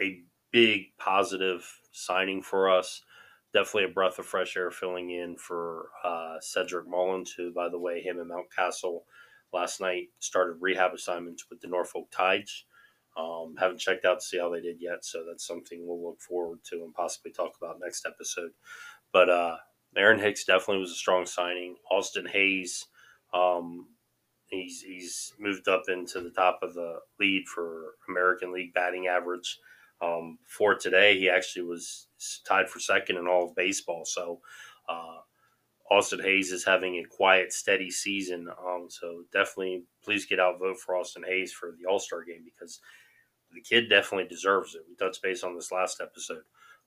a 0.00 0.22
big 0.50 0.96
positive 0.98 1.80
signing 1.92 2.42
for 2.42 2.70
us. 2.70 3.02
Definitely 3.54 3.90
a 3.90 3.94
breath 3.94 4.18
of 4.18 4.26
fresh 4.26 4.56
air 4.56 4.70
filling 4.70 5.10
in 5.10 5.36
for 5.36 5.88
uh, 6.04 6.36
Cedric 6.40 6.86
Mullins, 6.86 7.32
who, 7.32 7.52
by 7.52 7.68
the 7.68 7.78
way, 7.78 8.00
him 8.00 8.18
and 8.18 8.30
Mountcastle 8.30 9.00
last 9.52 9.80
night 9.80 10.08
started 10.18 10.58
rehab 10.60 10.92
assignments 10.92 11.46
with 11.48 11.60
the 11.60 11.68
Norfolk 11.68 12.08
Tides. 12.10 12.64
Um, 13.16 13.56
haven't 13.58 13.80
checked 13.80 14.04
out 14.04 14.20
to 14.20 14.24
see 14.24 14.38
how 14.38 14.50
they 14.50 14.60
did 14.60 14.76
yet, 14.80 15.04
so 15.04 15.24
that's 15.26 15.46
something 15.46 15.84
we'll 15.86 16.04
look 16.04 16.20
forward 16.20 16.60
to 16.70 16.84
and 16.84 16.94
possibly 16.94 17.32
talk 17.32 17.52
about 17.60 17.80
next 17.82 18.06
episode. 18.06 18.50
But 19.12 19.30
uh, 19.30 19.56
Aaron 19.96 20.20
Hicks 20.20 20.44
definitely 20.44 20.80
was 20.80 20.92
a 20.92 20.96
strong 20.96 21.26
signing. 21.26 21.76
Austin 21.90 22.26
Hays, 22.26 22.86
um, 23.32 23.88
he's 24.46 24.82
he's 24.82 25.32
moved 25.38 25.68
up 25.68 25.84
into 25.88 26.20
the 26.20 26.30
top 26.30 26.60
of 26.62 26.74
the 26.74 26.98
lead 27.18 27.46
for 27.48 27.94
American 28.08 28.52
League 28.52 28.74
batting 28.74 29.06
average. 29.06 29.58
Um, 30.00 30.38
for 30.46 30.74
today, 30.74 31.18
he 31.18 31.28
actually 31.28 31.64
was 31.64 32.07
tied 32.46 32.68
for 32.68 32.80
second 32.80 33.16
in 33.16 33.26
all 33.26 33.46
of 33.46 33.54
baseball. 33.54 34.04
So 34.04 34.40
uh, 34.88 35.18
Austin 35.90 36.20
Hays 36.20 36.52
is 36.52 36.64
having 36.64 36.96
a 36.96 37.04
quiet, 37.04 37.52
steady 37.52 37.90
season. 37.90 38.48
Um, 38.48 38.86
so 38.88 39.24
definitely, 39.32 39.84
please 40.04 40.26
get 40.26 40.40
out 40.40 40.58
vote 40.58 40.78
for 40.78 40.96
Austin 40.96 41.24
Hays 41.26 41.52
for 41.52 41.74
the 41.78 41.88
All 41.88 41.98
Star 41.98 42.22
game 42.24 42.44
because 42.44 42.80
the 43.52 43.60
kid 43.60 43.88
definitely 43.88 44.28
deserves 44.28 44.74
it. 44.74 44.82
We 44.88 44.96
touched 44.96 45.22
base 45.22 45.42
on 45.42 45.54
this 45.54 45.72
last 45.72 46.00
episode, 46.02 46.42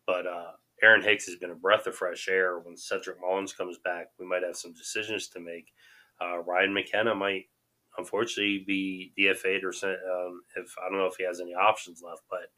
but 0.06 0.28
uh, 0.28 0.52
Aaron 0.84 1.04
Hicks 1.04 1.26
has 1.26 1.36
been 1.36 1.52
a 1.52 1.56
breath 1.56 1.88
of 1.88 1.96
fresh 1.96 2.28
air. 2.28 2.60
When 2.60 2.78
Cedric 2.78 3.20
Mullins 3.20 3.54
comes 3.54 3.78
back, 3.84 4.08
we 4.20 4.26
might 4.26 4.44
have 4.44 4.56
some 4.56 4.74
decisions 4.74 5.28
to 5.30 5.39
make. 5.39 5.74
Uh, 6.22 6.39
Ryan 6.39 6.74
McKenna 6.74 7.15
might 7.15 7.46
unfortunately 7.98 8.63
be 8.65 9.12
DFA'd 9.17 9.63
or 9.63 9.70
um, 9.70 10.41
if 10.56 10.76
I 10.80 10.89
don't 10.89 11.00
know 11.00 11.08
if 11.08 11.15
he 11.17 11.26
has 11.26 11.41
any 11.41 11.54
options 11.54 12.02
left, 12.04 12.22
but 12.30 12.52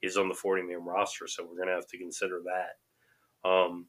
he's 0.00 0.16
on 0.16 0.28
the 0.28 0.34
40 0.34 0.62
man 0.62 0.84
roster, 0.84 1.26
so 1.26 1.44
we're 1.44 1.56
going 1.56 1.68
to 1.68 1.74
have 1.74 1.88
to 1.88 1.98
consider 1.98 2.42
that. 2.44 3.48
Um, 3.48 3.86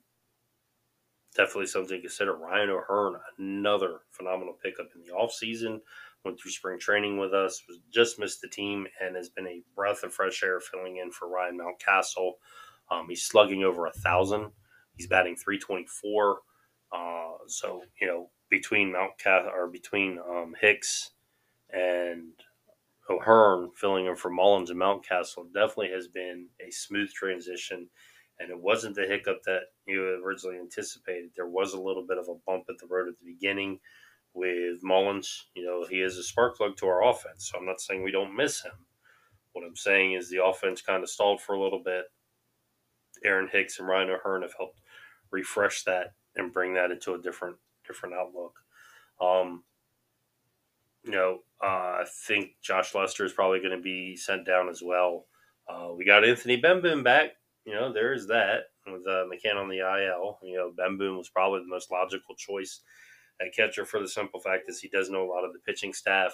definitely 1.36 1.68
something 1.68 1.98
to 1.98 2.02
consider. 2.02 2.36
Ryan 2.36 2.70
O'Hearn, 2.72 3.16
another 3.38 4.00
phenomenal 4.12 4.58
pickup 4.64 4.88
in 4.96 5.02
the 5.02 5.14
offseason 5.14 5.80
went 6.26 6.40
through 6.40 6.52
spring 6.52 6.80
training 6.80 7.18
with 7.18 7.34
us, 7.34 7.64
was 7.68 7.80
just 7.94 8.20
missed 8.20 8.42
the 8.42 8.50
team, 8.50 8.88
and 9.02 9.16
has 9.16 9.30
been 9.30 9.48
a 9.48 9.64
breath 9.76 10.04
of 10.04 10.14
fresh 10.14 10.44
air 10.44 10.60
filling 10.60 10.98
in 10.98 11.12
for 11.12 11.30
Ryan 11.30 11.60
Mountcastle. 11.60 12.34
Um, 12.90 13.06
he's 13.08 13.26
slugging 13.26 13.64
over 13.64 13.86
a 13.86 13.92
thousand. 13.92 14.52
He's 14.96 15.08
batting 15.08 15.36
324. 15.36 16.40
Uh, 16.92 17.32
so 17.48 17.82
you 18.02 18.08
know 18.08 18.30
between 18.50 18.94
Mountcastle 18.94 19.54
or 19.54 19.68
between 19.68 20.20
um, 20.20 20.56
Hicks 20.60 21.12
and 21.70 22.32
O'Hearn 23.10 23.72
filling 23.76 24.06
in 24.08 24.16
for 24.16 24.30
Mullins 24.30 24.70
and 24.70 24.80
Mountcastle 24.80 25.54
definitely 25.54 25.92
has 25.94 26.08
been 26.08 26.48
a 26.66 26.72
smooth 26.72 27.12
transition. 27.12 27.90
And 28.40 28.52
it 28.52 28.60
wasn't 28.60 28.96
the 28.96 29.08
hiccup 29.08 29.42
that 29.46 29.62
you 29.88 30.22
originally 30.24 30.60
anticipated. 30.60 31.32
There 31.36 31.48
was 31.48 31.74
a 31.74 31.82
little 31.82 32.06
bit 32.08 32.20
of 32.20 32.28
a 32.28 32.36
bump 32.46 32.66
at 32.70 32.78
the 32.80 32.88
road 32.88 33.08
at 33.08 33.18
the 33.18 33.26
beginning 33.26 33.80
with 34.34 34.84
Mullins. 34.84 35.48
You 35.56 35.66
know, 35.66 35.86
he 35.90 36.02
is 36.02 36.18
a 36.18 36.24
spark 36.24 36.58
plug 36.58 36.78
to 36.78 36.88
our 36.88 37.08
offense. 37.10 37.50
So 37.50 37.58
I'm 37.58 37.66
not 37.66 37.82
saying 37.82 38.04
we 38.04 38.12
don't 38.12 38.36
miss 38.36 38.62
him. 38.62 38.74
What 39.54 39.66
I'm 39.66 39.76
saying 39.76 40.14
is 40.14 40.30
the 40.30 40.44
offense 40.44 40.84
kind 40.84 41.02
of 41.02 41.10
stalled 41.10 41.42
for 41.42 41.56
a 41.56 41.62
little 41.62 41.82
bit. 41.84 42.06
Aaron 43.26 43.50
Hicks 43.52 43.80
and 43.80 43.88
Ryan 43.88 44.12
O'Hearn 44.12 44.44
have 44.44 44.54
helped 44.56 44.82
refresh 45.32 45.84
that 45.84 46.14
and 46.36 46.54
bring 46.54 46.76
that 46.76 46.92
into 46.92 47.16
a 47.16 47.22
different 47.22 47.58
different 47.86 48.14
outlook. 48.14 48.54
Um, 49.20 49.64
you 51.04 51.12
know, 51.12 51.40
uh, 51.64 52.02
I 52.02 52.06
think 52.28 52.52
Josh 52.62 52.94
Lester 52.94 53.26
is 53.26 53.34
probably 53.34 53.60
going 53.60 53.76
to 53.76 53.82
be 53.82 54.16
sent 54.16 54.46
down 54.46 54.70
as 54.70 54.82
well. 54.84 55.26
Uh, 55.68 55.90
we 55.96 56.06
got 56.06 56.28
Anthony 56.28 56.62
Bemboom 56.62 57.04
back. 57.04 57.32
You 57.66 57.74
know, 57.74 57.92
there 57.92 58.14
is 58.14 58.28
that 58.28 58.66
with 58.86 59.06
uh, 59.08 59.26
McCann 59.26 59.58
on 59.58 59.70
the 59.70 59.80
IL. 59.80 60.40
You 60.44 60.58
know, 60.58 60.72
Bemboom 60.72 61.18
was 61.18 61.30
probably 61.30 61.60
the 61.60 61.68
most 61.68 61.92
logical 61.92 62.36
choice 62.36 62.82
at 63.42 63.54
catcher 63.54 63.86
for 63.86 64.00
the 64.00 64.08
simple 64.08 64.40
fact 64.40 64.64
is 64.68 64.80
he 64.80 64.88
does 64.88 65.10
know 65.10 65.24
a 65.24 65.32
lot 65.32 65.44
of 65.44 65.54
the 65.54 65.60
pitching 65.60 65.94
staff. 65.94 66.34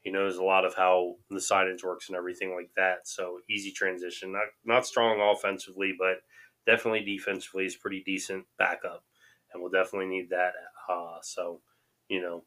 He 0.00 0.10
knows 0.10 0.36
a 0.36 0.44
lot 0.44 0.64
of 0.64 0.74
how 0.74 1.16
the 1.30 1.36
signage 1.36 1.82
works 1.82 2.08
and 2.08 2.16
everything 2.16 2.54
like 2.54 2.70
that. 2.76 3.08
So 3.08 3.40
easy 3.50 3.72
transition. 3.72 4.32
Not 4.32 4.46
not 4.64 4.86
strong 4.86 5.20
offensively, 5.20 5.94
but 5.98 6.18
definitely 6.66 7.04
defensively 7.04 7.64
is 7.64 7.76
pretty 7.76 8.02
decent 8.04 8.44
backup, 8.58 9.04
and 9.52 9.62
we'll 9.62 9.72
definitely 9.72 10.08
need 10.08 10.30
that. 10.30 10.52
Uh, 10.88 11.18
so, 11.22 11.60
you 12.08 12.20
know, 12.20 12.44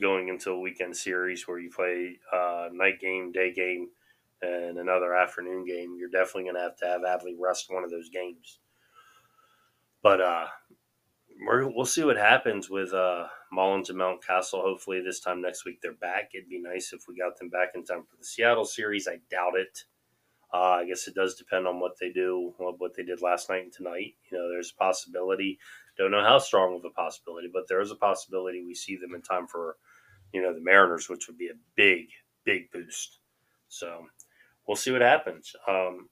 going 0.00 0.28
into 0.28 0.50
a 0.50 0.60
weekend 0.60 0.96
series 0.96 1.46
where 1.46 1.58
you 1.58 1.70
play 1.70 2.18
uh, 2.32 2.68
night 2.72 3.00
game, 3.00 3.32
day 3.32 3.52
game, 3.52 3.88
and 4.42 4.78
another 4.78 5.14
afternoon 5.14 5.64
game, 5.64 5.96
you're 5.98 6.10
definitely 6.10 6.44
going 6.44 6.56
to 6.56 6.60
have 6.60 6.76
to 6.76 6.86
have 6.86 7.00
Adley 7.02 7.34
rest 7.38 7.66
one 7.70 7.84
of 7.84 7.90
those 7.90 8.10
games. 8.10 8.58
But 10.02 10.20
uh, 10.20 10.46
we 11.38 11.64
will 11.64 11.86
see 11.86 12.04
what 12.04 12.16
happens 12.16 12.68
with 12.68 12.92
uh, 12.92 13.26
Mullins 13.50 13.90
and 13.90 13.98
Mountcastle. 13.98 14.62
Hopefully, 14.62 15.00
this 15.00 15.20
time 15.20 15.40
next 15.40 15.64
week 15.64 15.80
they're 15.82 15.92
back. 15.94 16.30
It'd 16.34 16.48
be 16.48 16.60
nice 16.60 16.92
if 16.92 17.02
we 17.08 17.16
got 17.16 17.38
them 17.38 17.48
back 17.48 17.70
in 17.74 17.84
time 17.84 18.02
for 18.02 18.16
the 18.16 18.24
Seattle 18.24 18.64
series. 18.64 19.08
I 19.08 19.18
doubt 19.30 19.56
it. 19.56 19.84
Uh, 20.52 20.78
I 20.80 20.86
guess 20.86 21.08
it 21.08 21.14
does 21.14 21.34
depend 21.34 21.66
on 21.66 21.80
what 21.80 21.98
they 22.00 22.10
do, 22.10 22.54
what 22.58 22.94
they 22.94 23.02
did 23.02 23.20
last 23.20 23.50
night 23.50 23.64
and 23.64 23.72
tonight. 23.72 24.14
You 24.30 24.38
know, 24.38 24.48
there's 24.48 24.72
a 24.72 24.82
possibility. 24.82 25.58
Don't 25.96 26.10
know 26.10 26.22
how 26.22 26.38
strong 26.38 26.76
of 26.76 26.84
a 26.84 26.90
possibility, 26.90 27.48
but 27.52 27.68
there 27.68 27.80
is 27.80 27.90
a 27.90 27.96
possibility 27.96 28.62
we 28.62 28.74
see 28.74 28.96
them 28.96 29.14
in 29.14 29.22
time 29.22 29.46
for, 29.46 29.76
you 30.32 30.42
know, 30.42 30.54
the 30.54 30.60
Mariners, 30.60 31.08
which 31.08 31.26
would 31.26 31.38
be 31.38 31.48
a 31.48 31.58
big, 31.74 32.08
big 32.44 32.70
boost. 32.70 33.20
So 33.68 34.06
we'll 34.66 34.76
see 34.76 34.92
what 34.92 35.02
happens. 35.02 35.54
Um, 35.66 36.08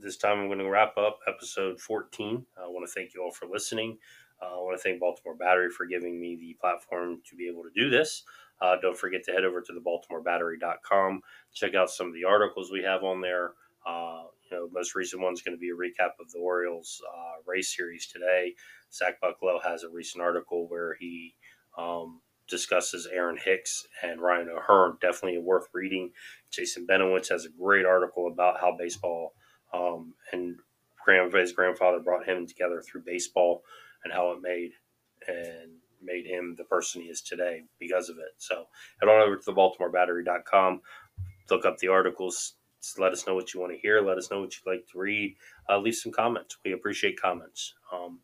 this 0.00 0.16
time 0.16 0.38
I'm 0.38 0.48
going 0.48 0.58
to 0.58 0.68
wrap 0.68 0.96
up 0.96 1.20
episode 1.28 1.80
14. 1.80 2.44
I 2.58 2.66
want 2.66 2.86
to 2.86 2.92
thank 2.92 3.14
you 3.14 3.22
all 3.22 3.30
for 3.30 3.46
listening. 3.46 3.98
Uh, 4.42 4.46
I 4.46 4.58
want 4.58 4.76
to 4.76 4.82
thank 4.82 5.00
Baltimore 5.00 5.36
Battery 5.36 5.70
for 5.70 5.86
giving 5.86 6.20
me 6.20 6.36
the 6.36 6.56
platform 6.60 7.22
to 7.28 7.36
be 7.36 7.48
able 7.48 7.62
to 7.62 7.70
do 7.74 7.88
this. 7.88 8.24
Uh, 8.60 8.76
don't 8.80 8.96
forget 8.96 9.22
to 9.24 9.32
head 9.32 9.44
over 9.44 9.60
to 9.60 9.72
the 9.72 9.80
baltimorebattery.com. 9.80 11.20
Check 11.52 11.74
out 11.74 11.90
some 11.90 12.08
of 12.08 12.14
the 12.14 12.24
articles 12.24 12.70
we 12.70 12.82
have 12.82 13.02
on 13.02 13.20
there. 13.20 13.52
Uh, 13.86 14.24
you 14.50 14.56
know, 14.56 14.68
most 14.72 14.94
recent 14.94 15.22
one 15.22 15.32
is 15.32 15.42
going 15.42 15.56
to 15.56 15.60
be 15.60 15.70
a 15.70 15.74
recap 15.74 16.12
of 16.20 16.30
the 16.32 16.38
Orioles 16.38 17.00
uh, 17.08 17.42
race 17.46 17.74
series 17.74 18.06
today. 18.06 18.54
Zach 18.92 19.20
Bucklow 19.20 19.62
has 19.62 19.82
a 19.82 19.88
recent 19.88 20.22
article 20.22 20.68
where 20.68 20.96
he 20.98 21.34
um, 21.78 22.20
discusses 22.48 23.08
Aaron 23.12 23.38
Hicks 23.42 23.86
and 24.02 24.20
Ryan 24.20 24.48
O'Hearn. 24.50 24.98
Definitely 25.00 25.38
worth 25.38 25.68
reading. 25.72 26.10
Jason 26.50 26.86
Benowitz 26.86 27.28
has 27.28 27.44
a 27.44 27.50
great 27.50 27.86
article 27.86 28.28
about 28.28 28.60
how 28.60 28.76
baseball 28.76 29.34
um, 29.72 30.14
and 30.32 30.56
his 31.34 31.52
grandfather 31.52 32.00
brought 32.00 32.26
him 32.26 32.46
together 32.46 32.82
through 32.82 33.02
baseball 33.06 33.62
and 34.04 34.12
how 34.12 34.32
it 34.32 34.40
made 34.42 34.72
and 35.28 35.72
made 36.02 36.26
him 36.26 36.54
the 36.56 36.64
person 36.64 37.02
he 37.02 37.08
is 37.08 37.20
today 37.20 37.62
because 37.78 38.08
of 38.08 38.16
it. 38.18 38.34
So 38.38 38.66
head 39.00 39.08
on 39.08 39.22
over 39.22 39.36
to 39.36 39.44
the 39.44 39.52
BaltimoreBattery.com, 39.52 40.80
look 41.50 41.64
up 41.64 41.78
the 41.78 41.88
articles, 41.88 42.54
let 42.98 43.12
us 43.12 43.26
know 43.26 43.34
what 43.34 43.52
you 43.54 43.60
want 43.60 43.72
to 43.72 43.78
hear, 43.78 44.00
let 44.00 44.18
us 44.18 44.30
know 44.30 44.40
what 44.40 44.54
you'd 44.56 44.70
like 44.70 44.86
to 44.92 44.98
read, 44.98 45.36
uh, 45.68 45.78
leave 45.78 45.94
some 45.94 46.12
comments. 46.12 46.56
We 46.64 46.72
appreciate 46.72 47.20
comments. 47.20 47.74
Um, 47.92 48.20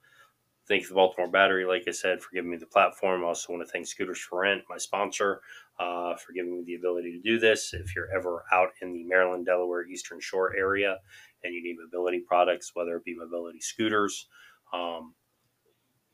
thank 0.69 0.87
the 0.89 0.95
Baltimore 0.95 1.31
Battery, 1.31 1.65
like 1.65 1.85
I 1.89 1.91
said, 1.93 2.23
for 2.23 2.31
giving 2.35 2.51
me 2.51 2.57
the 2.57 2.67
platform. 2.67 3.25
I 3.25 3.29
also 3.29 3.53
want 3.53 3.67
to 3.67 3.71
thank 3.71 3.87
Scooters 3.87 4.19
for 4.21 4.41
Rent, 4.41 4.63
my 4.69 4.79
sponsor, 4.79 5.41
uh, 5.79 6.17
for 6.17 6.33
giving 6.33 6.53
me 6.53 6.65
the 6.65 6.75
ability 6.75 7.13
to 7.13 7.21
do 7.21 7.39
this. 7.39 7.75
If 7.75 7.95
you're 7.95 8.15
ever 8.15 8.45
out 8.53 8.71
in 8.81 8.93
the 8.93 9.05
Maryland, 9.05 9.47
Delaware, 9.47 9.87
Eastern 9.87 10.21
Shore 10.21 10.55
area 10.57 10.99
and 11.45 11.55
you 11.55 11.63
need 11.63 11.77
mobility 11.79 12.21
products, 12.21 12.73
whether 12.75 12.97
it 12.97 13.05
be 13.05 13.15
mobility 13.17 13.61
scooters, 13.61 14.27
um, 14.73 15.15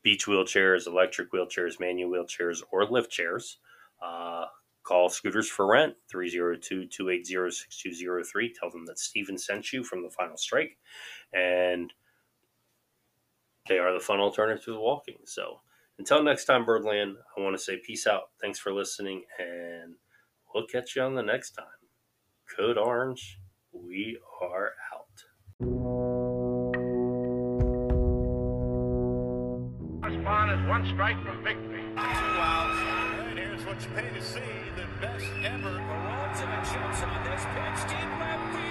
beach 0.01 0.25
wheelchairs, 0.25 0.87
electric 0.87 1.31
wheelchairs, 1.31 1.79
manual 1.79 2.11
wheelchairs, 2.11 2.63
or 2.71 2.85
lift 2.85 3.11
chairs, 3.11 3.57
uh, 4.01 4.45
call 4.89 5.09
Scooters 5.09 5.47
for 5.47 5.67
Rent 5.67 5.93
302 6.09 6.87
280 6.87 7.51
6203. 7.51 8.53
Tell 8.59 8.71
them 8.71 8.85
that 8.87 8.97
Stephen 8.97 9.37
sent 9.37 9.71
you 9.71 9.83
from 9.83 10.01
the 10.01 10.09
Final 10.09 10.35
Strike. 10.35 10.77
And 11.31 11.93
they 13.67 13.77
are 13.77 13.93
the 13.93 13.99
fun 13.99 14.19
alternative 14.19 14.65
to 14.65 14.79
walking. 14.79 15.19
So 15.25 15.61
until 15.99 16.23
next 16.23 16.45
time, 16.45 16.65
Birdland, 16.65 17.17
I 17.37 17.41
want 17.41 17.55
to 17.55 17.61
say 17.63 17.77
peace 17.77 18.07
out. 18.07 18.29
Thanks 18.41 18.57
for 18.57 18.73
listening, 18.73 19.25
and 19.37 19.95
we'll 20.53 20.65
catch 20.65 20.95
you 20.95 21.03
on 21.03 21.13
the 21.13 21.21
next 21.21 21.51
time. 21.51 21.67
Code 22.57 22.77
Orange, 22.77 23.39
we 23.71 24.17
are 24.41 24.71
out. 24.93 24.99
One 30.69 30.85
strike 30.93 31.21
from 31.25 31.43
victory. 31.43 31.78
What 33.69 33.83
you 33.83 33.89
pay 33.91 34.09
to 34.09 34.21
see 34.25 34.39
the 34.75 34.87
best 34.99 35.27
ever. 35.45 35.69
Alonso 35.69 36.45
jumps 36.73 37.03
on 37.03 37.23
this 37.23 37.43
pitch 37.53 37.89
deep 37.91 38.19
left. 38.19 38.68